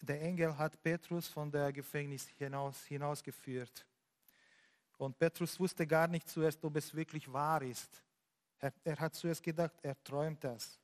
der 0.00 0.20
Engel 0.22 0.56
hat 0.56 0.80
Petrus 0.82 1.28
von 1.28 1.50
der 1.50 1.72
Gefängnis 1.72 2.28
hinaus, 2.28 2.84
hinausgeführt. 2.84 3.86
Und 4.96 5.16
Petrus 5.18 5.58
wusste 5.58 5.86
gar 5.86 6.08
nicht 6.08 6.28
zuerst, 6.28 6.64
ob 6.64 6.76
es 6.76 6.94
wirklich 6.94 7.32
wahr 7.32 7.62
ist. 7.62 8.02
Er, 8.58 8.72
er 8.82 8.96
hat 8.96 9.14
zuerst 9.14 9.42
gedacht, 9.42 9.74
er 9.82 10.02
träumt 10.02 10.42
das. 10.42 10.78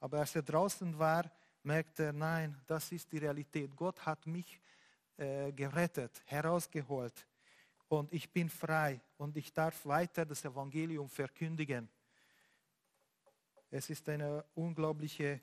Aber 0.00 0.18
als 0.18 0.34
er 0.34 0.42
draußen 0.42 0.98
war, 0.98 1.30
merkte 1.62 2.04
er, 2.04 2.12
nein, 2.12 2.60
das 2.66 2.90
ist 2.90 3.10
die 3.12 3.18
Realität. 3.18 3.74
Gott 3.76 4.04
hat 4.04 4.26
mich 4.26 4.60
äh, 5.22 5.52
gerettet, 5.52 6.20
herausgeholt. 6.26 7.28
Und 7.86 8.12
ich 8.12 8.28
bin 8.32 8.48
frei 8.48 9.00
und 9.16 9.36
ich 9.36 9.52
darf 9.52 9.86
weiter 9.86 10.26
das 10.26 10.44
Evangelium 10.44 11.08
verkündigen. 11.08 11.88
Es 13.70 13.88
ist 13.88 14.08
eine 14.08 14.44
unglaubliche 14.54 15.40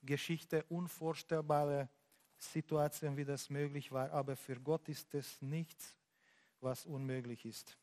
Geschichte, 0.00 0.64
unvorstellbare 0.70 1.90
Situation, 2.38 3.18
wie 3.18 3.24
das 3.26 3.50
möglich 3.50 3.92
war. 3.92 4.10
Aber 4.12 4.34
für 4.34 4.58
Gott 4.60 4.88
ist 4.88 5.14
es 5.14 5.42
nichts, 5.42 5.94
was 6.60 6.86
unmöglich 6.86 7.44
ist. 7.44 7.76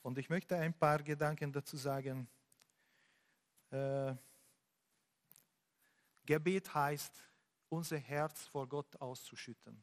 Und 0.00 0.16
ich 0.16 0.30
möchte 0.30 0.56
ein 0.56 0.72
paar 0.72 1.02
Gedanken 1.02 1.52
dazu 1.52 1.76
sagen. 1.76 2.26
Äh, 3.70 4.14
Gebet 6.28 6.74
heißt, 6.74 7.24
unser 7.70 7.96
Herz 7.96 8.44
vor 8.48 8.68
Gott 8.68 8.94
auszuschütten. 8.96 9.82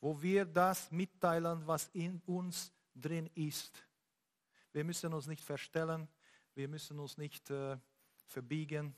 Wo 0.00 0.20
wir 0.20 0.44
das 0.44 0.90
mitteilen, 0.90 1.64
was 1.68 1.88
in 1.92 2.20
uns 2.26 2.72
drin 2.92 3.30
ist. 3.36 3.80
Wir 4.72 4.82
müssen 4.82 5.14
uns 5.14 5.28
nicht 5.28 5.44
verstellen, 5.44 6.08
wir 6.56 6.66
müssen 6.66 6.98
uns 6.98 7.16
nicht 7.16 7.48
äh, 7.50 7.76
verbiegen. 8.26 8.92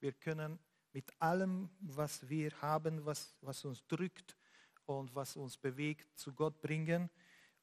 Wir 0.00 0.12
können 0.12 0.58
mit 0.92 1.10
allem, 1.18 1.70
was 1.80 2.28
wir 2.28 2.50
haben, 2.60 3.02
was, 3.06 3.34
was 3.40 3.64
uns 3.64 3.86
drückt 3.86 4.36
und 4.84 5.14
was 5.14 5.34
uns 5.34 5.56
bewegt, 5.56 6.18
zu 6.18 6.34
Gott 6.34 6.60
bringen. 6.60 7.08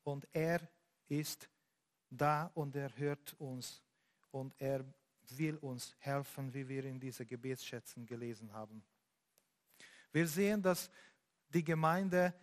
Und 0.03 0.27
er 0.33 0.67
ist 1.07 1.47
da 2.09 2.47
und 2.55 2.75
er 2.75 2.97
hört 2.97 3.33
uns 3.33 3.83
und 4.31 4.59
er 4.59 4.83
will 5.37 5.57
uns 5.57 5.95
helfen, 5.99 6.53
wie 6.53 6.67
wir 6.67 6.85
in 6.85 6.99
diese 6.99 7.25
Gebetsschätzen 7.25 8.05
gelesen 8.05 8.51
haben. 8.53 8.83
Wir 10.11 10.27
sehen, 10.27 10.61
dass 10.61 10.89
die 11.49 11.63
Gemeinde 11.63 12.33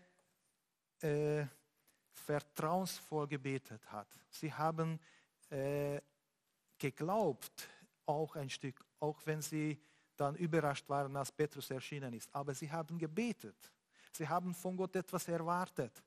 äh, 1.00 1.44
vertrauensvoll 2.12 3.26
gebetet 3.26 3.90
hat. 3.90 4.08
Sie 4.30 4.52
haben 4.52 4.98
äh, 5.50 6.00
geglaubt, 6.78 7.68
auch 8.06 8.36
ein 8.36 8.50
Stück, 8.50 8.84
auch 9.00 9.20
wenn 9.24 9.42
sie 9.42 9.80
dann 10.16 10.34
überrascht 10.36 10.88
waren, 10.88 11.16
als 11.16 11.30
Petrus 11.30 11.70
erschienen 11.70 12.12
ist. 12.12 12.34
Aber 12.34 12.54
sie 12.54 12.70
haben 12.70 12.98
gebetet. 12.98 13.56
Sie 14.12 14.28
haben 14.28 14.54
von 14.54 14.76
Gott 14.76 14.96
etwas 14.96 15.28
erwartet. 15.28 16.02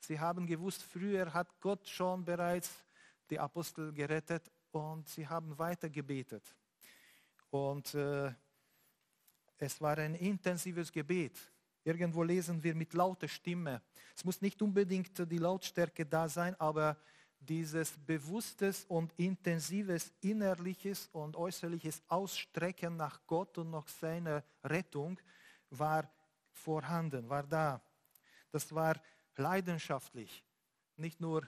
Sie 0.00 0.18
haben 0.18 0.46
gewusst, 0.46 0.82
früher 0.82 1.32
hat 1.32 1.60
Gott 1.60 1.88
schon 1.88 2.24
bereits 2.24 2.84
die 3.30 3.38
Apostel 3.38 3.92
gerettet 3.92 4.50
und 4.74 5.08
sie 5.08 5.26
haben 5.26 5.56
weiter 5.58 5.88
gebetet. 5.88 6.42
Und 7.50 7.94
äh, 7.94 8.32
es 9.58 9.80
war 9.80 9.96
ein 9.98 10.14
intensives 10.14 10.90
Gebet. 10.90 11.38
Irgendwo 11.84 12.22
lesen 12.22 12.62
wir 12.62 12.74
mit 12.74 12.94
lauter 12.94 13.28
Stimme. 13.28 13.82
Es 14.16 14.24
muss 14.24 14.40
nicht 14.40 14.60
unbedingt 14.62 15.30
die 15.30 15.38
Lautstärke 15.38 16.04
da 16.04 16.28
sein, 16.28 16.58
aber 16.58 16.96
dieses 17.38 17.92
bewusstes 17.98 18.84
und 18.86 19.12
intensives 19.18 20.12
innerliches 20.20 21.08
und 21.12 21.36
äußerliches 21.36 22.02
Ausstrecken 22.08 22.96
nach 22.96 23.20
Gott 23.26 23.58
und 23.58 23.70
nach 23.70 23.86
seiner 23.86 24.42
Rettung 24.62 25.20
war 25.70 26.10
vorhanden, 26.52 27.28
war 27.28 27.42
da. 27.42 27.82
Das 28.50 28.74
war 28.74 29.00
leidenschaftlich, 29.36 30.42
nicht 30.96 31.20
nur 31.20 31.46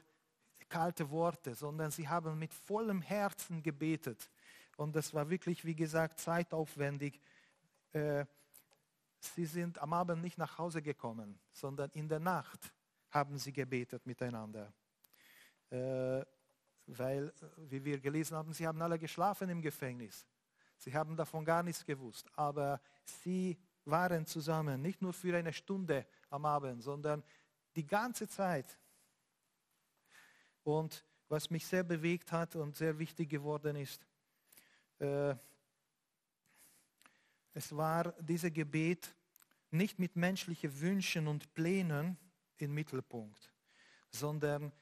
kalte 0.69 1.11
Worte, 1.11 1.55
sondern 1.55 1.91
sie 1.91 2.09
haben 2.09 2.39
mit 2.39 2.53
vollem 2.53 3.03
Herzen 3.03 3.63
gebetet. 3.63 4.31
Und 4.77 4.95
das 4.95 5.15
war 5.15 5.29
wirklich, 5.31 5.65
wie 5.65 5.75
gesagt, 5.75 6.19
zeitaufwendig. 6.19 7.21
Äh, 7.93 8.27
sie 9.21 9.47
sind 9.47 9.79
am 9.79 9.93
Abend 9.93 10.23
nicht 10.23 10.39
nach 10.39 10.59
Hause 10.59 10.83
gekommen, 10.83 11.39
sondern 11.53 11.91
in 11.91 12.09
der 12.09 12.21
Nacht 12.21 12.73
haben 13.11 13.39
sie 13.39 13.53
gebetet 13.53 14.05
miteinander. 14.07 14.73
Äh, 15.71 16.25
weil, 16.87 17.33
wie 17.57 17.85
wir 17.85 17.99
gelesen 17.99 18.37
haben, 18.37 18.53
sie 18.53 18.67
haben 18.67 18.81
alle 18.81 18.99
geschlafen 18.99 19.49
im 19.49 19.61
Gefängnis. 19.61 20.27
Sie 20.77 20.95
haben 20.95 21.17
davon 21.17 21.45
gar 21.45 21.63
nichts 21.63 21.85
gewusst. 21.85 22.31
Aber 22.37 22.81
sie 23.05 23.59
waren 23.85 24.27
zusammen, 24.27 24.83
nicht 24.83 25.01
nur 25.03 25.13
für 25.13 25.37
eine 25.37 25.53
Stunde 25.53 26.07
am 26.31 26.45
Abend, 26.45 26.83
sondern 26.83 27.23
die 27.75 27.87
ganze 27.87 28.29
Zeit. 28.29 28.79
Und 30.67 31.05
was 31.29 31.49
mich 31.49 31.65
sehr 31.65 31.85
bewegt 31.85 32.33
hat 32.33 32.57
und 32.57 32.75
sehr 32.75 32.99
wichtig 32.99 33.31
geworden 33.31 33.77
ist, 33.77 34.05
äh, 34.99 35.33
es 37.55 37.75
war 37.75 38.13
dieses 38.21 38.53
Gebet 38.53 39.15
nicht 39.71 39.97
mit 40.01 40.17
menschlichen 40.17 40.81
Wünschen 40.81 41.29
und 41.29 41.55
Plänen 41.55 42.17
im 42.57 42.75
Mittelpunkt, 42.75 43.53
sondern 44.11 44.73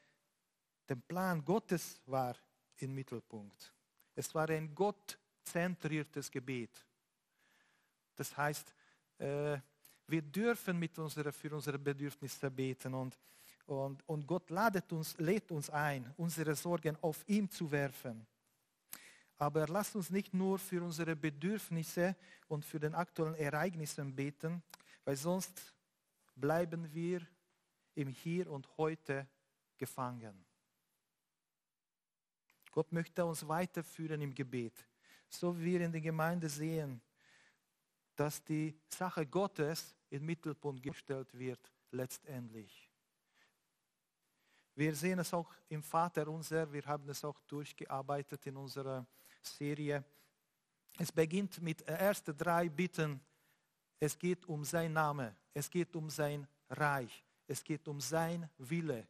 der 0.88 0.96
Plan 0.96 1.44
Gottes 1.44 2.00
war 2.06 2.34
im 2.78 2.94
Mittelpunkt. 2.94 3.70
Es 4.14 4.34
war 4.34 4.48
ein 4.48 4.74
gottzentriertes 4.74 6.30
Gebet. 6.30 6.82
Das 8.14 8.34
heißt, 8.34 8.74
äh, 9.18 9.58
wir 10.06 10.22
dürfen 10.22 10.78
mit 10.78 10.98
unserer, 10.98 11.30
für 11.30 11.54
unsere 11.54 11.78
Bedürfnisse 11.78 12.50
beten 12.50 12.94
und 12.94 13.18
und, 13.66 14.06
und 14.08 14.26
Gott 14.26 14.50
ladet 14.50 14.92
uns, 14.92 15.16
lädt 15.18 15.50
uns 15.50 15.70
ein, 15.70 16.12
unsere 16.16 16.54
Sorgen 16.54 16.96
auf 17.00 17.24
ihm 17.26 17.48
zu 17.48 17.70
werfen. 17.70 18.26
Aber 19.36 19.66
lasst 19.66 19.96
uns 19.96 20.10
nicht 20.10 20.32
nur 20.32 20.58
für 20.58 20.82
unsere 20.82 21.16
Bedürfnisse 21.16 22.16
und 22.48 22.64
für 22.64 22.78
den 22.78 22.94
aktuellen 22.94 23.34
Ereignissen 23.34 24.14
beten, 24.14 24.62
weil 25.04 25.16
sonst 25.16 25.74
bleiben 26.36 26.92
wir 26.92 27.26
im 27.94 28.08
Hier 28.08 28.50
und 28.50 28.68
Heute 28.76 29.26
gefangen. 29.76 30.44
Gott 32.70 32.92
möchte 32.92 33.24
uns 33.24 33.46
weiterführen 33.46 34.20
im 34.20 34.34
Gebet, 34.34 34.86
so 35.28 35.56
wie 35.58 35.64
wir 35.64 35.80
in 35.82 35.92
der 35.92 36.00
Gemeinde 36.00 36.48
sehen, 36.48 37.00
dass 38.16 38.42
die 38.44 38.78
Sache 38.88 39.26
Gottes 39.26 39.94
im 40.10 40.26
Mittelpunkt 40.26 40.82
gestellt 40.82 41.36
wird 41.36 41.72
letztendlich. 41.90 42.93
Wir 44.74 44.94
sehen 44.94 45.18
es 45.20 45.32
auch 45.32 45.52
im 45.68 45.82
Vater 45.82 46.26
unser, 46.28 46.70
wir 46.72 46.84
haben 46.84 47.08
es 47.08 47.24
auch 47.24 47.40
durchgearbeitet 47.42 48.46
in 48.46 48.56
unserer 48.56 49.06
Serie. 49.40 50.04
Es 50.98 51.12
beginnt 51.12 51.60
mit 51.60 51.82
ersten 51.82 52.36
drei 52.36 52.68
Bitten. 52.68 53.20
Es 54.00 54.18
geht 54.18 54.44
um 54.46 54.64
sein 54.64 54.92
Name, 54.92 55.36
es 55.52 55.70
geht 55.70 55.94
um 55.94 56.10
sein 56.10 56.46
Reich, 56.68 57.24
es 57.46 57.62
geht 57.62 57.86
um 57.86 58.00
sein 58.00 58.48
Wille. 58.58 59.06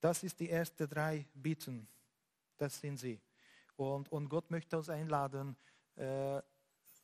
Das 0.00 0.22
ist 0.22 0.38
die 0.40 0.50
ersten 0.50 0.88
drei 0.88 1.26
Bitten. 1.32 1.88
Das 2.56 2.78
sind 2.78 2.98
sie. 2.98 3.20
Und, 3.76 4.10
und 4.12 4.28
Gott 4.28 4.50
möchte 4.50 4.76
uns 4.76 4.88
einladen, 4.88 5.56
äh, 5.96 6.42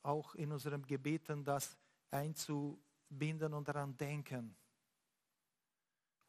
auch 0.02 0.34
in 0.34 0.52
unserem 0.52 0.84
Gebeten 0.84 1.44
das 1.44 1.76
einzubinden 2.10 3.54
und 3.54 3.68
daran 3.68 3.96
denken. 3.96 4.54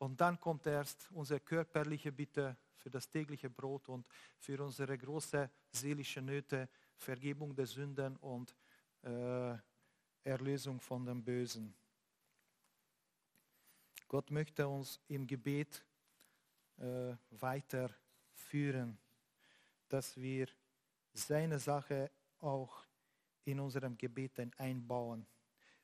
Und 0.02 0.20
dann 0.20 0.40
kommt 0.40 0.66
erst 0.66 1.12
unsere 1.12 1.40
körperliche 1.40 2.12
Bitte 2.12 2.58
für 2.76 2.90
das 2.90 3.08
tägliche 3.08 3.52
Brot 3.52 3.88
und 3.88 4.04
für 4.40 4.60
unsere 4.64 4.98
große 4.98 5.48
seelische 5.70 6.24
Nöte, 6.24 6.68
Vergebung 6.96 7.54
der 7.54 7.68
Sünden 7.68 8.18
und 8.18 8.56
äh, 9.04 9.56
Erlösung 10.24 10.80
von 10.80 11.06
dem 11.06 11.24
Bösen. 11.24 11.72
Gott 14.08 14.32
möchte 14.32 14.68
uns 14.68 15.00
im 15.08 15.28
Gebet 15.28 15.86
äh, 16.80 17.14
weiterführen, 17.30 18.98
dass 19.88 20.18
wir 20.18 20.48
seine 21.14 21.60
Sache 21.60 22.10
auch 22.40 22.88
in 23.46 23.60
unserem 23.60 23.96
Gebeten 23.96 24.52
einbauen 24.58 25.28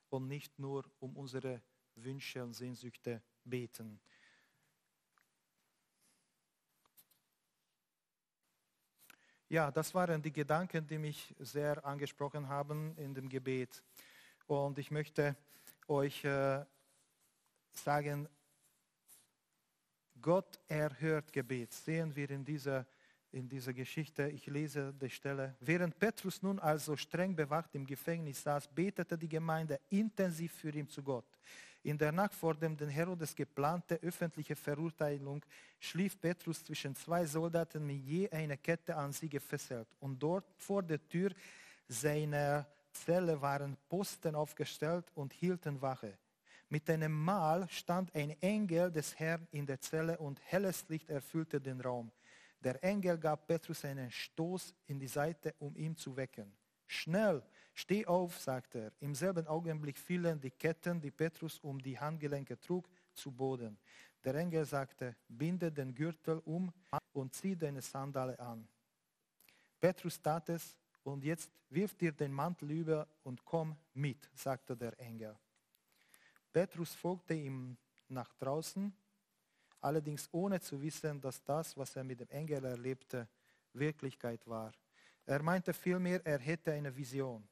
und 0.09 0.27
nicht 0.27 0.57
nur 0.57 0.89
um 0.99 1.15
unsere 1.17 1.61
Wünsche 1.93 2.43
und 2.43 2.55
Sehnsüchte 2.55 3.21
beten. 3.49 3.99
Ja, 9.49 9.71
das 9.71 9.93
waren 9.95 10.21
die 10.21 10.33
Gedanken, 10.33 10.85
die 10.85 10.97
mich 10.97 11.33
sehr 11.39 11.83
angesprochen 11.85 12.49
haben 12.49 12.93
in 12.97 13.13
dem 13.13 13.29
Gebet. 13.29 13.81
Und 14.45 14.77
ich 14.77 14.91
möchte 14.91 15.37
euch 15.87 16.23
äh, 16.25 16.65
sagen, 17.71 18.27
Gott 20.21 20.59
erhört 20.67 21.31
Gebet. 21.31 21.73
Sehen 21.73 22.13
wir 22.13 22.29
in 22.29 22.43
dieser, 22.43 22.85
in 23.31 23.47
dieser 23.47 23.71
Geschichte. 23.71 24.27
Ich 24.29 24.47
lese 24.47 24.93
die 24.93 25.09
Stelle. 25.09 25.55
Während 25.61 25.97
Petrus 25.97 26.41
nun 26.41 26.59
also 26.59 26.97
streng 26.97 27.33
bewacht 27.33 27.73
im 27.75 27.85
Gefängnis 27.85 28.43
saß, 28.43 28.67
betete 28.67 29.17
die 29.17 29.29
Gemeinde 29.29 29.79
intensiv 29.89 30.51
für 30.51 30.71
ihn 30.71 30.89
zu 30.89 31.01
Gott. 31.01 31.37
In 31.83 31.97
der 31.97 32.11
Nacht 32.11 32.33
vor 32.33 32.55
dem 32.55 32.75
den 32.75 32.89
Herodes 32.89 33.35
geplante 33.35 33.95
öffentliche 34.01 34.55
Verurteilung 34.55 35.43
schlief 35.79 36.19
Petrus 36.19 36.63
zwischen 36.63 36.95
zwei 36.95 37.25
Soldaten 37.25 37.85
mit 37.85 38.03
je 38.03 38.29
einer 38.29 38.57
Kette 38.57 38.95
an 38.95 39.13
sie 39.13 39.29
gefesselt. 39.29 39.87
Und 39.99 40.21
dort 40.21 40.45
vor 40.57 40.83
der 40.83 41.05
Tür 41.07 41.31
seiner 41.87 42.67
Zelle 42.91 43.39
waren 43.41 43.77
Posten 43.87 44.35
aufgestellt 44.35 45.05
und 45.13 45.33
hielten 45.33 45.81
Wache. 45.81 46.17
Mit 46.69 46.89
einem 46.89 47.13
Mal 47.13 47.67
stand 47.69 48.13
ein 48.13 48.31
Engel 48.41 48.91
des 48.91 49.17
Herrn 49.17 49.47
in 49.51 49.65
der 49.65 49.79
Zelle 49.79 50.17
und 50.17 50.41
helles 50.43 50.87
Licht 50.89 51.09
erfüllte 51.09 51.61
den 51.61 51.79
Raum. 51.79 52.11
Der 52.61 52.83
Engel 52.83 53.17
gab 53.17 53.47
Petrus 53.47 53.85
einen 53.85 54.11
Stoß 54.11 54.73
in 54.87 54.99
die 54.99 55.07
Seite, 55.07 55.55
um 55.59 55.77
ihn 55.77 55.95
zu 55.95 56.17
wecken. 56.17 56.51
Schnell, 56.85 57.41
steh 57.77 58.05
auf, 58.05 58.39
sagte 58.39 58.79
er. 58.79 58.91
Im 58.99 59.13
selben 59.13 59.45
Augenblick 59.47 59.97
fielen 59.97 60.39
die 60.39 60.51
Ketten, 60.51 60.99
die 60.99 61.11
Petrus 61.11 61.59
um 61.59 61.79
die 61.79 61.97
Handgelenke 61.97 62.59
trug, 62.59 62.89
zu 63.13 63.31
Boden. 63.31 63.77
Der 64.23 64.35
Engel 64.35 64.65
sagte, 64.65 65.15
binde 65.27 65.71
den 65.71 65.93
Gürtel 65.93 66.41
um 66.45 66.73
und 67.13 67.33
zieh 67.35 67.55
deine 67.55 67.81
Sandale 67.81 68.37
an. 68.39 68.67
Petrus 69.79 70.19
tat 70.21 70.49
es 70.49 70.75
und 71.03 71.23
jetzt 71.23 71.51
wirf 71.69 71.93
dir 71.95 72.11
den 72.11 72.33
Mantel 72.33 72.71
über 72.71 73.07
und 73.23 73.45
komm 73.45 73.77
mit, 73.93 74.29
sagte 74.33 74.75
der 74.75 74.99
Engel. 74.99 75.37
Petrus 76.51 76.95
folgte 76.95 77.35
ihm 77.35 77.77
nach 78.09 78.33
draußen, 78.35 78.91
allerdings 79.81 80.27
ohne 80.31 80.59
zu 80.59 80.81
wissen, 80.81 81.21
dass 81.21 81.43
das, 81.43 81.77
was 81.77 81.95
er 81.95 82.03
mit 82.03 82.19
dem 82.19 82.29
Engel 82.29 82.65
erlebte, 82.65 83.27
Wirklichkeit 83.73 84.47
war. 84.47 84.73
Er 85.25 85.43
meinte 85.43 85.73
vielmehr, 85.73 86.25
er 86.25 86.39
hätte 86.39 86.71
eine 86.71 86.95
Vision. 86.95 87.47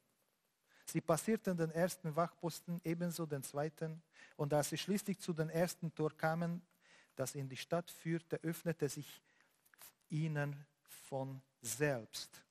Sie 0.85 1.01
passierten 1.01 1.57
den 1.57 1.71
ersten 1.71 2.15
Wachposten, 2.15 2.79
ebenso 2.83 3.25
den 3.25 3.43
zweiten, 3.43 4.01
und 4.37 4.53
als 4.53 4.69
sie 4.69 4.77
schließlich 4.77 5.19
zu 5.19 5.33
dem 5.33 5.49
ersten 5.49 5.93
Tor 5.93 6.15
kamen, 6.15 6.61
das 7.15 7.35
in 7.35 7.49
die 7.49 7.57
Stadt 7.57 7.89
führte, 7.89 8.37
öffnete 8.43 8.87
sich 8.87 9.21
ihnen 10.09 10.65
von 10.87 11.41
selbst. 11.61 12.43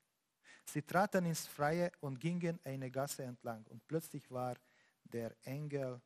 Sie 0.64 0.82
traten 0.82 1.26
ins 1.26 1.46
Freie 1.46 1.92
und 2.00 2.18
gingen 2.18 2.58
eine 2.64 2.90
Gasse 2.90 3.22
entlang, 3.22 3.64
und 3.68 3.86
plötzlich 3.86 4.30
war 4.30 4.56
der 5.04 5.36
Engel 5.44 6.00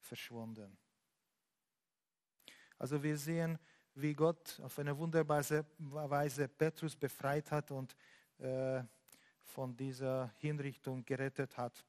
verschwunden. 0.00 0.76
Also 2.78 3.02
wir 3.02 3.16
sehen, 3.16 3.58
wie 3.94 4.14
Gott 4.14 4.60
auf 4.60 4.78
eine 4.78 4.96
wunderbare 4.96 5.64
Weise 5.78 6.48
Petrus 6.48 6.96
befreit 6.96 7.50
hat 7.50 7.70
und 7.70 7.94
äh, 8.38 8.82
von 9.50 9.76
dieser 9.76 10.32
Hinrichtung 10.38 11.04
gerettet 11.04 11.56
hat. 11.56 11.84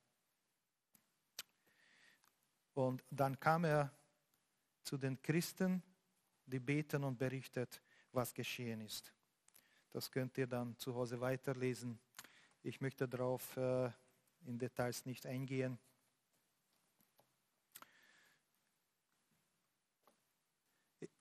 Und 2.73 3.03
dann 3.09 3.39
kam 3.39 3.65
er 3.65 3.91
zu 4.83 4.97
den 4.97 5.21
Christen, 5.21 5.83
die 6.45 6.59
beten 6.59 7.03
und 7.03 7.17
berichtet, 7.17 7.81
was 8.11 8.33
geschehen 8.33 8.81
ist. 8.81 9.13
Das 9.91 10.09
könnt 10.09 10.37
ihr 10.37 10.47
dann 10.47 10.77
zu 10.77 10.95
Hause 10.95 11.19
weiterlesen. 11.19 11.99
Ich 12.63 12.81
möchte 12.81 13.07
darauf 13.07 13.55
äh, 13.57 13.89
in 14.45 14.57
Details 14.57 15.05
nicht 15.05 15.25
eingehen. 15.25 15.77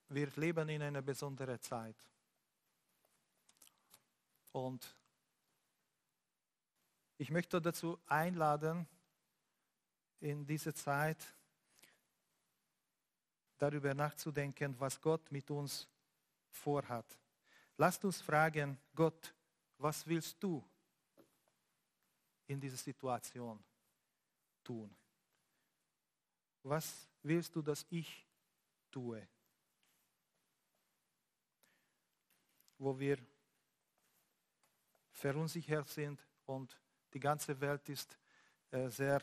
Wir 0.08 0.28
leben 0.36 0.68
in 0.68 0.82
einer 0.82 1.02
besonderen 1.02 1.60
Zeit. 1.60 1.96
Und 4.52 4.99
ich 7.20 7.30
möchte 7.30 7.60
dazu 7.60 8.00
einladen, 8.06 8.88
in 10.20 10.46
dieser 10.46 10.74
Zeit 10.74 11.18
darüber 13.58 13.92
nachzudenken, 13.92 14.74
was 14.80 14.98
Gott 14.98 15.30
mit 15.30 15.50
uns 15.50 15.86
vorhat. 16.48 17.18
Lasst 17.76 18.02
uns 18.06 18.22
fragen, 18.22 18.78
Gott, 18.94 19.34
was 19.76 20.06
willst 20.06 20.42
du 20.42 20.66
in 22.46 22.58
dieser 22.58 22.78
Situation 22.78 23.62
tun? 24.64 24.96
Was 26.62 27.06
willst 27.22 27.54
du, 27.54 27.60
dass 27.60 27.84
ich 27.90 28.26
tue? 28.90 29.28
Wo 32.78 32.98
wir 32.98 33.18
verunsichert 35.12 35.86
sind 35.86 36.26
und 36.46 36.80
die 37.12 37.20
ganze 37.20 37.58
Welt 37.60 37.88
ist 37.88 38.16
äh, 38.70 38.88
sehr 38.88 39.22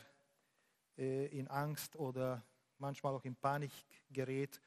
äh, 0.96 1.26
in 1.26 1.48
Angst 1.48 1.96
oder 1.96 2.42
manchmal 2.78 3.14
auch 3.14 3.24
in 3.24 3.36
Panik 3.36 3.72
gerät. 4.10 4.60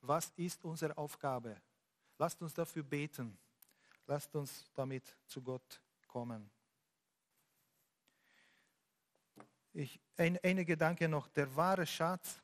Was 0.00 0.32
ist 0.36 0.64
unsere 0.64 0.96
Aufgabe? 0.96 1.60
Lasst 2.18 2.40
uns 2.42 2.54
dafür 2.54 2.82
beten. 2.82 3.38
Lasst 4.06 4.34
uns 4.34 4.70
damit 4.74 5.16
zu 5.26 5.42
Gott 5.42 5.80
kommen. 6.06 6.50
Ich, 9.74 10.00
ein, 10.16 10.38
ein 10.42 10.64
Gedanke 10.64 11.08
noch. 11.08 11.28
Der 11.28 11.54
wahre 11.54 11.86
Schatz 11.86 12.40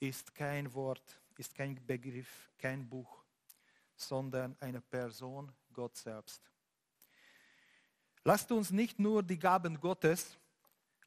ist 0.00 0.34
kein 0.34 0.72
Wort, 0.74 1.22
ist 1.38 1.54
kein 1.54 1.74
Begriff, 1.86 2.50
kein 2.58 2.86
Buch, 2.86 3.24
sondern 3.94 4.56
eine 4.60 4.80
Person, 4.80 5.52
Gott 5.72 5.96
selbst. 5.96 6.51
Lasst 8.24 8.52
uns 8.52 8.70
nicht 8.70 8.98
nur 8.98 9.22
die 9.22 9.38
Gaben 9.38 9.80
Gottes 9.80 10.38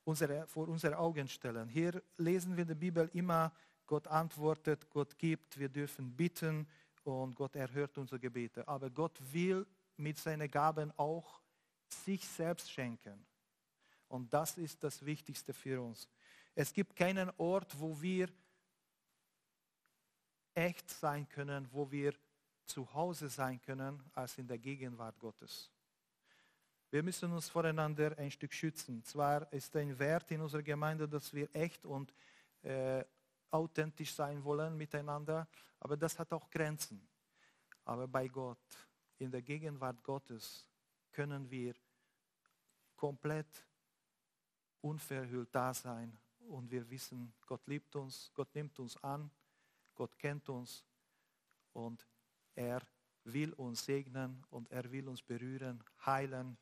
unsere, 0.04 0.47
vor 0.47 0.67
unsere 0.67 0.97
Augen 0.97 1.28
stellen. 1.28 1.69
Hier 1.69 2.01
lesen 2.17 2.56
wir 2.56 2.63
in 2.63 2.67
der 2.67 2.75
Bibel 2.75 3.10
immer, 3.13 3.51
Gott 3.86 4.08
antwortet, 4.08 4.89
Gott 4.89 5.17
gibt, 5.17 5.58
wir 5.58 5.69
dürfen 5.69 6.15
bitten 6.15 6.67
und 7.04 7.36
Gott 7.36 7.56
erhört 7.56 7.97
unsere 7.97 8.19
Gebete. 8.19 8.67
Aber 8.67 8.89
Gott 8.89 9.19
will 9.32 9.65
mit 9.97 10.17
seinen 10.17 10.49
Gaben 10.49 10.91
auch 10.97 11.41
sich 11.88 12.28
selbst 12.28 12.71
schenken. 12.71 13.25
Und 14.08 14.34
das 14.34 14.58
ist 14.58 14.84
das 14.84 15.06
Wichtigste 15.06 15.54
für 15.54 15.82
uns. 15.82 16.08
Es 16.54 16.73
gibt 16.73 16.95
keinen 16.95 17.32
Ort, 17.38 17.80
wo 17.80 17.99
wir 18.01 18.30
echt 20.54 20.89
sein 20.89 21.28
können, 21.30 21.67
wo 21.71 21.89
wir 21.91 22.13
zu 22.65 22.91
Hause 22.93 23.30
sein 23.30 23.62
können, 23.62 24.01
als 24.13 24.38
in 24.38 24.47
der 24.47 24.58
Gegenwart 24.58 25.19
Gottes. 25.19 25.69
Wir 26.91 27.03
müssen 27.03 27.31
uns 27.31 27.49
voreinander 27.49 28.17
ein 28.17 28.31
Stück 28.31 28.53
schützen. 28.53 29.03
Zwar 29.03 29.51
ist 29.51 29.75
ein 29.75 29.97
Wert 29.97 30.31
in 30.31 30.41
unserer 30.41 30.63
Gemeinde, 30.63 31.07
dass 31.07 31.33
wir 31.33 31.53
echt 31.53 31.85
und 31.85 32.13
äh, 32.61 33.03
authentisch 33.51 34.13
sein 34.13 34.43
wollen 34.43 34.77
miteinander, 34.77 35.47
aber 35.79 35.95
das 35.95 36.17
hat 36.19 36.31
auch 36.33 36.49
Grenzen. 36.49 37.07
Aber 37.85 38.07
bei 38.07 38.27
Gott, 38.27 38.57
in 39.17 39.31
der 39.31 39.41
Gegenwart 39.41 40.03
Gottes, 40.03 40.67
können 41.11 41.49
wir 41.49 41.73
komplett 42.95 43.65
unverhüllt 44.81 45.49
da 45.51 45.73
sein 45.73 46.17
und 46.49 46.69
wir 46.69 46.89
wissen, 46.89 47.33
Gott 47.45 47.65
liebt 47.67 47.95
uns, 47.95 48.31
Gott 48.33 48.53
nimmt 48.53 48.77
uns 48.79 49.01
an, 49.03 49.31
Gott 49.95 50.17
kennt 50.17 50.49
uns 50.49 50.83
und 51.73 52.05
er 52.55 52.81
will 53.23 53.53
uns 53.53 53.85
segnen 53.85 54.43
und 54.49 54.69
er 54.71 54.91
will 54.91 55.07
uns 55.07 55.21
berühren, 55.21 55.83
heilen 56.05 56.57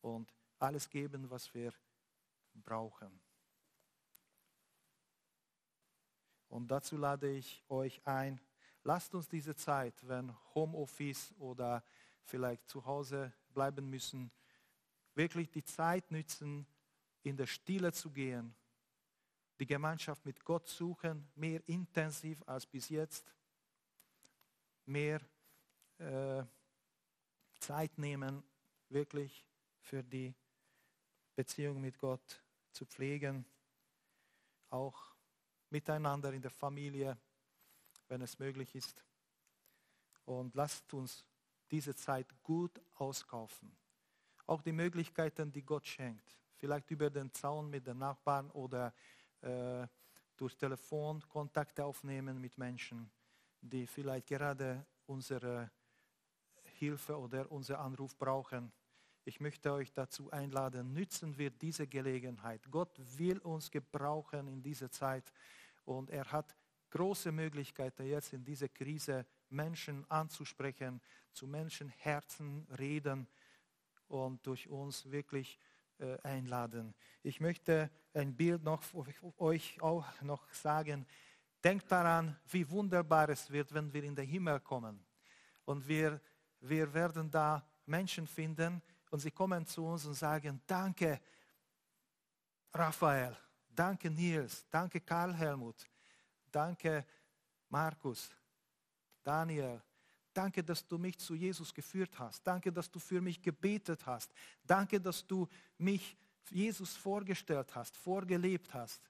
und 0.00 0.32
alles 0.58 0.88
geben, 0.88 1.28
was 1.30 1.52
wir 1.54 1.72
brauchen. 2.54 3.20
Und 6.48 6.68
dazu 6.68 6.96
lade 6.96 7.30
ich 7.30 7.62
euch 7.68 8.00
ein, 8.06 8.40
lasst 8.82 9.14
uns 9.14 9.28
diese 9.28 9.54
Zeit, 9.54 10.06
wenn 10.08 10.34
Homeoffice 10.54 11.34
oder 11.38 11.84
vielleicht 12.22 12.68
zu 12.68 12.84
Hause 12.84 13.32
bleiben 13.52 13.90
müssen, 13.90 14.30
wirklich 15.14 15.50
die 15.50 15.64
Zeit 15.64 16.10
nützen, 16.10 16.66
in 17.22 17.36
der 17.36 17.46
Stille 17.46 17.92
zu 17.92 18.10
gehen, 18.10 18.54
die 19.58 19.66
Gemeinschaft 19.66 20.24
mit 20.24 20.44
Gott 20.44 20.68
suchen, 20.68 21.28
mehr 21.34 21.66
intensiv 21.68 22.42
als 22.46 22.66
bis 22.66 22.88
jetzt, 22.88 23.34
mehr 24.84 25.20
äh, 25.98 26.44
Zeit 27.58 27.98
nehmen, 27.98 28.42
wirklich 28.88 29.44
für 29.86 30.02
die 30.02 30.34
Beziehung 31.36 31.80
mit 31.80 31.96
Gott 31.96 32.42
zu 32.72 32.84
pflegen, 32.86 33.46
auch 34.70 35.14
miteinander 35.70 36.32
in 36.32 36.42
der 36.42 36.50
Familie, 36.50 37.16
wenn 38.08 38.20
es 38.20 38.38
möglich 38.38 38.74
ist. 38.74 39.04
Und 40.24 40.54
lasst 40.54 40.92
uns 40.92 41.24
diese 41.70 41.94
Zeit 41.94 42.26
gut 42.42 42.80
auskaufen. 42.94 43.76
Auch 44.46 44.60
die 44.60 44.72
Möglichkeiten, 44.72 45.52
die 45.52 45.62
Gott 45.62 45.86
schenkt. 45.86 46.36
Vielleicht 46.56 46.90
über 46.90 47.08
den 47.08 47.32
Zaun 47.32 47.70
mit 47.70 47.86
den 47.86 47.98
Nachbarn 47.98 48.50
oder 48.50 48.92
äh, 49.40 49.86
durch 50.36 50.56
Telefon 50.56 51.22
Kontakte 51.28 51.84
aufnehmen 51.84 52.40
mit 52.40 52.58
Menschen, 52.58 53.10
die 53.60 53.86
vielleicht 53.86 54.26
gerade 54.26 54.84
unsere 55.06 55.70
Hilfe 56.64 57.16
oder 57.16 57.50
unseren 57.50 57.80
Anruf 57.80 58.16
brauchen. 58.16 58.72
Ich 59.28 59.40
möchte 59.40 59.72
euch 59.72 59.92
dazu 59.92 60.30
einladen, 60.30 60.92
nützen 60.92 61.36
wir 61.36 61.50
diese 61.50 61.88
Gelegenheit. 61.88 62.70
Gott 62.70 62.96
will 63.18 63.38
uns 63.38 63.68
gebrauchen 63.68 64.46
in 64.46 64.62
dieser 64.62 64.88
Zeit 64.88 65.32
und 65.84 66.10
er 66.10 66.30
hat 66.30 66.54
große 66.90 67.32
Möglichkeiten 67.32 68.06
jetzt 68.06 68.32
in 68.34 68.44
dieser 68.44 68.68
Krise 68.68 69.26
Menschen 69.48 70.08
anzusprechen, 70.08 71.00
zu 71.32 71.48
Menschenherzen 71.48 72.68
reden 72.78 73.26
und 74.06 74.46
durch 74.46 74.68
uns 74.68 75.10
wirklich 75.10 75.58
äh, 75.98 76.16
einladen. 76.22 76.94
Ich 77.24 77.40
möchte 77.40 77.90
ein 78.14 78.32
Bild 78.32 78.62
noch 78.62 78.84
euch 79.38 79.82
auch 79.82 80.06
noch 80.22 80.48
sagen. 80.52 81.04
Denkt 81.64 81.90
daran, 81.90 82.38
wie 82.48 82.70
wunderbar 82.70 83.28
es 83.30 83.50
wird, 83.50 83.74
wenn 83.74 83.92
wir 83.92 84.04
in 84.04 84.14
den 84.14 84.28
Himmel 84.28 84.60
kommen. 84.60 85.04
Und 85.64 85.88
wir, 85.88 86.20
wir 86.60 86.94
werden 86.94 87.28
da 87.28 87.68
Menschen 87.86 88.28
finden 88.28 88.80
und 89.10 89.20
sie 89.20 89.30
kommen 89.30 89.66
zu 89.66 89.84
uns 89.84 90.04
und 90.06 90.14
sagen, 90.14 90.60
danke 90.66 91.20
Raphael, 92.72 93.36
danke 93.68 94.10
Nils, 94.10 94.66
danke 94.70 95.00
Karl 95.00 95.34
Helmut, 95.34 95.86
danke 96.50 97.04
Markus, 97.68 98.30
Daniel, 99.22 99.82
Danke, 100.36 100.62
dass 100.62 100.86
du 100.86 100.98
mich 100.98 101.16
zu 101.16 101.34
Jesus 101.34 101.72
geführt 101.72 102.18
hast. 102.18 102.46
Danke, 102.46 102.70
dass 102.70 102.90
du 102.90 102.98
für 102.98 103.22
mich 103.22 103.40
gebetet 103.40 104.04
hast. 104.04 104.34
Danke, 104.62 105.00
dass 105.00 105.26
du 105.26 105.48
mich 105.78 106.14
Jesus 106.50 106.94
vorgestellt 106.94 107.74
hast, 107.74 107.96
vorgelebt 107.96 108.74
hast. 108.74 109.00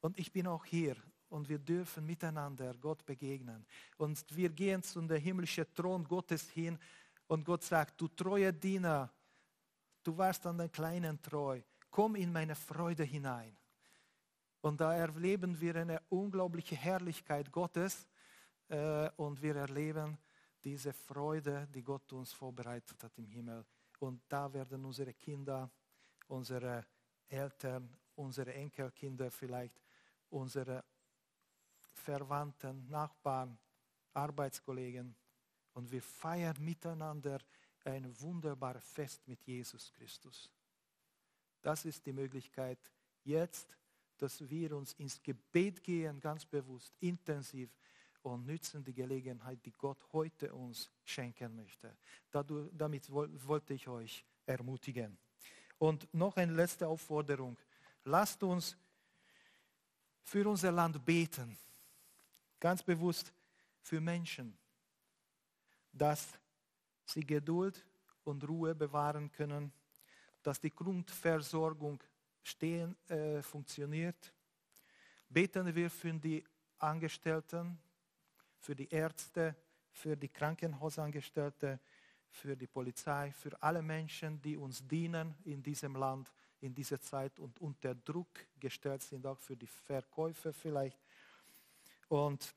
Und 0.00 0.18
ich 0.18 0.32
bin 0.32 0.46
auch 0.46 0.64
hier 0.64 0.96
und 1.28 1.46
wir 1.46 1.58
dürfen 1.58 2.06
miteinander 2.06 2.72
Gott 2.72 3.04
begegnen. 3.04 3.66
Und 3.98 4.24
wir 4.34 4.48
gehen 4.48 4.82
zu 4.82 5.02
dem 5.02 5.20
himmlischen 5.20 5.66
Thron 5.74 6.04
Gottes 6.04 6.48
hin 6.48 6.78
und 7.26 7.44
Gott 7.44 7.64
sagt, 7.64 8.00
du 8.00 8.08
treue 8.08 8.50
Diener, 8.50 9.12
du 10.02 10.16
warst 10.16 10.46
an 10.46 10.58
den 10.58 10.70
Kleinen 10.70 11.20
treu, 11.20 11.60
komm 11.90 12.16
in 12.16 12.32
meine 12.32 12.54
Freude 12.54 13.04
hinein. 13.04 13.56
Und 14.60 14.80
da 14.80 14.94
erleben 14.94 15.60
wir 15.60 15.76
eine 15.76 16.00
unglaubliche 16.08 16.76
Herrlichkeit 16.76 17.50
Gottes 17.50 18.06
äh, 18.68 19.10
und 19.16 19.42
wir 19.42 19.56
erleben, 19.56 20.16
diese 20.62 20.92
Freude, 20.92 21.66
die 21.74 21.82
Gott 21.82 22.12
uns 22.12 22.32
vorbereitet 22.32 23.02
hat 23.02 23.18
im 23.18 23.26
Himmel. 23.26 23.64
Und 23.98 24.22
da 24.28 24.52
werden 24.52 24.84
unsere 24.84 25.12
Kinder, 25.14 25.68
unsere 26.28 26.86
Eltern, 27.28 27.96
unsere 28.14 28.54
Enkelkinder 28.54 29.30
vielleicht, 29.30 29.80
unsere 30.30 30.84
Verwandten, 31.92 32.88
Nachbarn, 32.88 33.58
Arbeitskollegen. 34.14 35.14
Und 35.74 35.90
wir 35.90 36.02
feiern 36.02 36.56
miteinander 36.60 37.38
ein 37.84 38.20
wunderbares 38.20 38.84
Fest 38.84 39.26
mit 39.26 39.42
Jesus 39.44 39.92
Christus. 39.92 40.50
Das 41.60 41.84
ist 41.84 42.04
die 42.04 42.12
Möglichkeit 42.12 42.78
jetzt, 43.24 43.76
dass 44.18 44.48
wir 44.48 44.76
uns 44.76 44.92
ins 44.94 45.22
Gebet 45.22 45.82
gehen, 45.82 46.20
ganz 46.20 46.44
bewusst, 46.44 46.94
intensiv, 47.00 47.70
und 48.22 48.46
nützen 48.46 48.84
die 48.84 48.94
Gelegenheit, 48.94 49.64
die 49.64 49.72
Gott 49.72 49.98
heute 50.12 50.54
uns 50.54 50.90
schenken 51.04 51.56
möchte. 51.56 51.96
damit 52.30 53.10
wollte 53.10 53.74
ich 53.74 53.88
euch 53.88 54.24
ermutigen. 54.46 55.18
Und 55.78 56.12
noch 56.14 56.36
eine 56.36 56.52
letzte 56.52 56.86
Aufforderung. 56.86 57.58
Lasst 58.04 58.42
uns 58.44 58.76
für 60.22 60.48
unser 60.48 60.70
Land 60.70 61.04
beten. 61.04 61.58
Ganz 62.60 62.82
bewusst 62.82 63.32
für 63.80 64.00
Menschen, 64.00 64.56
dass 65.92 66.38
sie 67.04 67.24
Geduld 67.24 67.84
und 68.24 68.46
Ruhe 68.48 68.74
bewahren 68.74 69.30
können, 69.32 69.72
dass 70.42 70.60
die 70.60 70.74
Grundversorgung 70.74 72.02
stehen, 72.42 72.96
äh, 73.08 73.42
funktioniert. 73.42 74.32
Beten 75.28 75.74
wir 75.74 75.90
für 75.90 76.12
die 76.12 76.44
Angestellten, 76.78 77.78
für 78.58 78.74
die 78.74 78.88
Ärzte, 78.88 79.54
für 79.90 80.16
die 80.16 80.28
Krankenhausangestellte, 80.28 81.78
für 82.28 82.56
die 82.56 82.66
Polizei, 82.66 83.30
für 83.32 83.62
alle 83.62 83.82
Menschen, 83.82 84.40
die 84.40 84.56
uns 84.56 84.86
dienen 84.86 85.34
in 85.44 85.62
diesem 85.62 85.96
Land, 85.96 86.32
in 86.60 86.74
dieser 86.74 87.00
Zeit 87.00 87.38
und 87.38 87.60
unter 87.60 87.94
Druck 87.94 88.46
gestellt 88.58 89.02
sind, 89.02 89.26
auch 89.26 89.38
für 89.38 89.56
die 89.56 89.66
Verkäufer 89.66 90.52
vielleicht. 90.52 90.98
Und, 92.08 92.54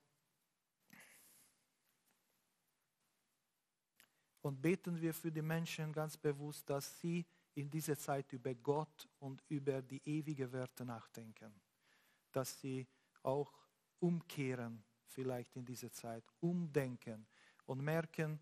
und 4.45 4.61
beten 4.61 5.01
wir 5.01 5.11
für 5.11 5.31
die 5.31 5.41
Menschen 5.41 5.91
ganz 5.91 6.15
bewusst, 6.15 6.69
dass 6.69 6.99
sie 6.99 7.25
in 7.55 7.67
dieser 7.67 7.97
Zeit 7.97 8.31
über 8.31 8.53
Gott 8.53 9.09
und 9.17 9.43
über 9.49 9.81
die 9.81 10.07
ewige 10.07 10.51
Werte 10.51 10.85
nachdenken. 10.85 11.51
Dass 12.31 12.61
sie 12.61 12.85
auch 13.23 13.51
umkehren 13.99 14.83
vielleicht 15.07 15.55
in 15.55 15.65
dieser 15.65 15.91
Zeit 15.91 16.23
umdenken 16.41 17.25
und 17.65 17.81
merken, 17.81 18.39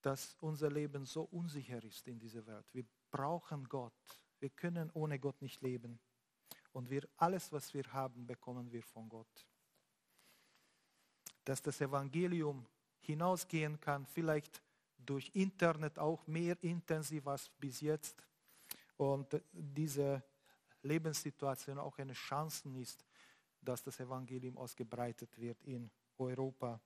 dass 0.00 0.36
unser 0.38 0.70
Leben 0.70 1.04
so 1.06 1.22
unsicher 1.24 1.82
ist 1.82 2.06
in 2.06 2.20
dieser 2.20 2.46
Welt. 2.46 2.72
Wir 2.72 2.84
brauchen 3.10 3.68
Gott. 3.68 4.22
Wir 4.38 4.50
können 4.50 4.92
ohne 4.92 5.18
Gott 5.18 5.42
nicht 5.42 5.60
leben. 5.60 5.98
Und 6.70 6.88
wir, 6.88 7.02
alles, 7.16 7.50
was 7.50 7.74
wir 7.74 7.92
haben, 7.92 8.24
bekommen 8.24 8.70
wir 8.70 8.84
von 8.84 9.08
Gott. 9.08 9.44
Dass 11.44 11.60
das 11.60 11.80
Evangelium 11.80 12.64
hinausgehen 13.06 13.80
kann, 13.80 14.06
vielleicht 14.06 14.62
durch 14.98 15.30
Internet 15.34 15.98
auch 15.98 16.26
mehr 16.26 16.56
intensiv 16.62 17.26
als 17.26 17.48
bis 17.48 17.80
jetzt. 17.80 18.22
Und 18.96 19.40
diese 19.52 20.22
Lebenssituation 20.82 21.78
auch 21.78 21.98
eine 21.98 22.12
Chance 22.12 22.68
ist, 22.80 23.04
dass 23.60 23.82
das 23.82 24.00
Evangelium 24.00 24.56
ausgebreitet 24.56 25.38
wird 25.38 25.62
in 25.64 25.90
Europa 26.18 26.80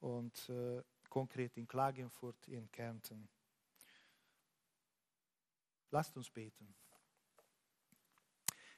und 0.00 0.48
äh, 0.48 0.82
konkret 1.08 1.56
in 1.56 1.68
Klagenfurt, 1.68 2.48
in 2.48 2.70
Kärnten. 2.70 3.28
Lasst 5.90 6.16
uns 6.16 6.30
beten. 6.30 6.74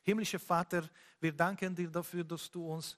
Himmlischer 0.02 0.38
Vater, 0.38 0.88
wir 1.18 1.32
danken 1.32 1.74
dir 1.74 1.90
dafür, 1.90 2.22
dass 2.22 2.50
du 2.50 2.72
uns 2.72 2.96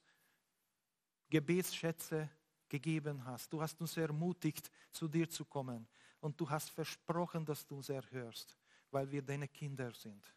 Gebetsschätze 1.29 2.29
gegeben 2.69 3.23
hast. 3.25 3.51
Du 3.51 3.61
hast 3.61 3.79
uns 3.81 3.97
ermutigt, 3.97 4.69
zu 4.91 5.07
dir 5.07 5.29
zu 5.29 5.45
kommen. 5.45 5.87
Und 6.21 6.39
du 6.39 6.49
hast 6.49 6.69
versprochen, 6.69 7.45
dass 7.45 7.65
du 7.65 7.77
uns 7.77 7.89
erhörst, 7.89 8.57
weil 8.91 9.09
wir 9.09 9.21
deine 9.21 9.47
Kinder 9.47 9.93
sind. 9.93 10.33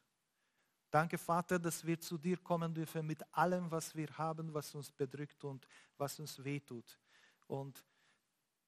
Danke, 0.91 1.17
Vater, 1.17 1.59
dass 1.59 1.85
wir 1.87 1.99
zu 1.99 2.19
dir 2.19 2.37
kommen 2.37 2.75
dürfen 2.75 3.07
mit 3.07 3.23
allem, 3.35 3.71
was 3.71 3.95
wir 3.95 4.09
haben, 4.19 4.53
was 4.53 4.75
uns 4.75 4.93
bedrückt 4.93 5.43
und 5.45 5.67
was 5.97 6.21
uns 6.21 6.43
wehtut. 6.45 6.99
Und 7.47 7.83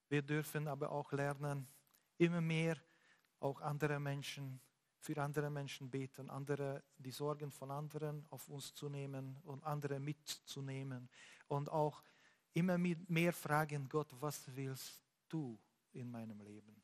wir 0.08 0.22
dürfen 0.22 0.66
aber 0.68 0.90
auch 0.90 1.12
lernen, 1.12 1.66
immer 2.16 2.40
mehr 2.40 2.76
auch 3.40 3.60
andere 3.60 4.00
Menschen, 4.00 4.60
für 4.96 5.20
andere 5.22 5.50
Menschen 5.50 5.90
beten, 5.90 6.30
andere, 6.30 6.82
die 6.96 7.10
Sorgen 7.10 7.50
von 7.50 7.70
anderen 7.70 8.24
auf 8.30 8.48
uns 8.48 8.74
zu 8.74 8.88
nehmen 8.88 9.36
und 9.44 9.62
andere 9.62 10.00
mitzunehmen. 10.00 11.10
Und 11.46 11.68
auch 11.68 12.02
immer 12.54 12.78
mehr 12.78 13.32
fragen, 13.32 13.88
Gott, 13.88 14.08
was 14.20 14.44
willst 14.54 15.00
du 15.28 15.58
in 15.92 16.10
meinem 16.10 16.40
Leben? 16.40 16.82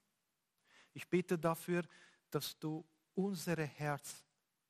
Ich 0.93 1.09
bete 1.09 1.39
dafür, 1.39 1.85
dass 2.29 2.59
du 2.59 2.85
unsere 3.15 3.65
Herz 3.65 4.25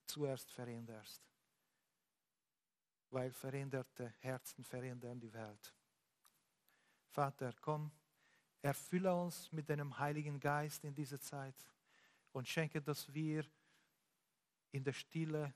zuerst 0.07 0.51
veränderst. 0.51 1.23
Weil 3.11 3.33
veränderte 3.33 4.15
Herzen 4.21 4.63
verändern 4.63 5.19
die 5.19 5.33
Welt. 5.33 5.75
Vater, 7.09 7.53
komm, 7.61 7.91
erfülle 8.63 9.13
uns 9.15 9.51
mit 9.51 9.69
deinem 9.69 9.99
Heiligen 9.99 10.39
Geist 10.39 10.85
in 10.85 10.95
dieser 10.95 11.21
Zeit 11.21 11.57
und 12.33 12.47
schenke, 12.47 12.81
dass 12.81 13.13
wir 13.13 13.45
in 14.71 14.85
der 14.85 14.93
Stille 14.93 15.53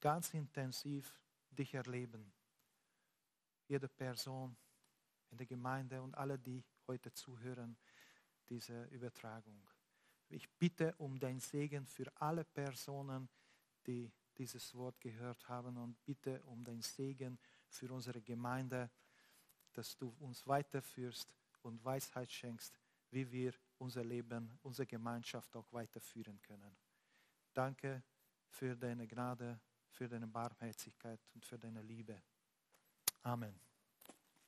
ganz 0.00 0.34
intensiv 0.34 1.12
dich 1.50 1.74
erleben. 1.74 2.32
Jede 3.66 3.88
Person 3.88 4.56
in 5.30 5.38
der 5.38 5.46
Gemeinde 5.46 6.02
und 6.02 6.14
alle, 6.16 6.38
die 6.38 6.64
heute 6.86 7.12
zuhören, 7.12 7.76
diese 8.48 8.84
Übertragung. 8.84 9.66
Ich 10.28 10.50
bitte 10.58 10.94
um 10.98 11.18
dein 11.18 11.40
Segen 11.40 11.86
für 11.86 12.10
alle 12.20 12.44
Personen, 12.44 13.28
die 13.86 14.12
dieses 14.36 14.74
Wort 14.74 15.00
gehört 15.00 15.48
haben 15.48 15.76
und 15.76 16.04
bitte 16.04 16.42
um 16.44 16.64
dein 16.64 16.82
Segen 16.82 17.38
für 17.68 17.92
unsere 17.92 18.20
Gemeinde, 18.20 18.90
dass 19.72 19.96
du 19.96 20.08
uns 20.20 20.46
weiterführst 20.46 21.34
und 21.62 21.84
Weisheit 21.84 22.30
schenkst, 22.30 22.78
wie 23.10 23.30
wir 23.30 23.54
unser 23.78 24.04
Leben, 24.04 24.58
unsere 24.62 24.86
Gemeinschaft 24.86 25.54
auch 25.56 25.72
weiterführen 25.72 26.40
können. 26.42 26.76
Danke 27.52 28.02
für 28.48 28.76
deine 28.76 29.06
Gnade, 29.06 29.60
für 29.88 30.08
deine 30.08 30.26
Barmherzigkeit 30.26 31.20
und 31.34 31.44
für 31.44 31.58
deine 31.58 31.82
Liebe. 31.82 32.22
Amen. 33.24 33.54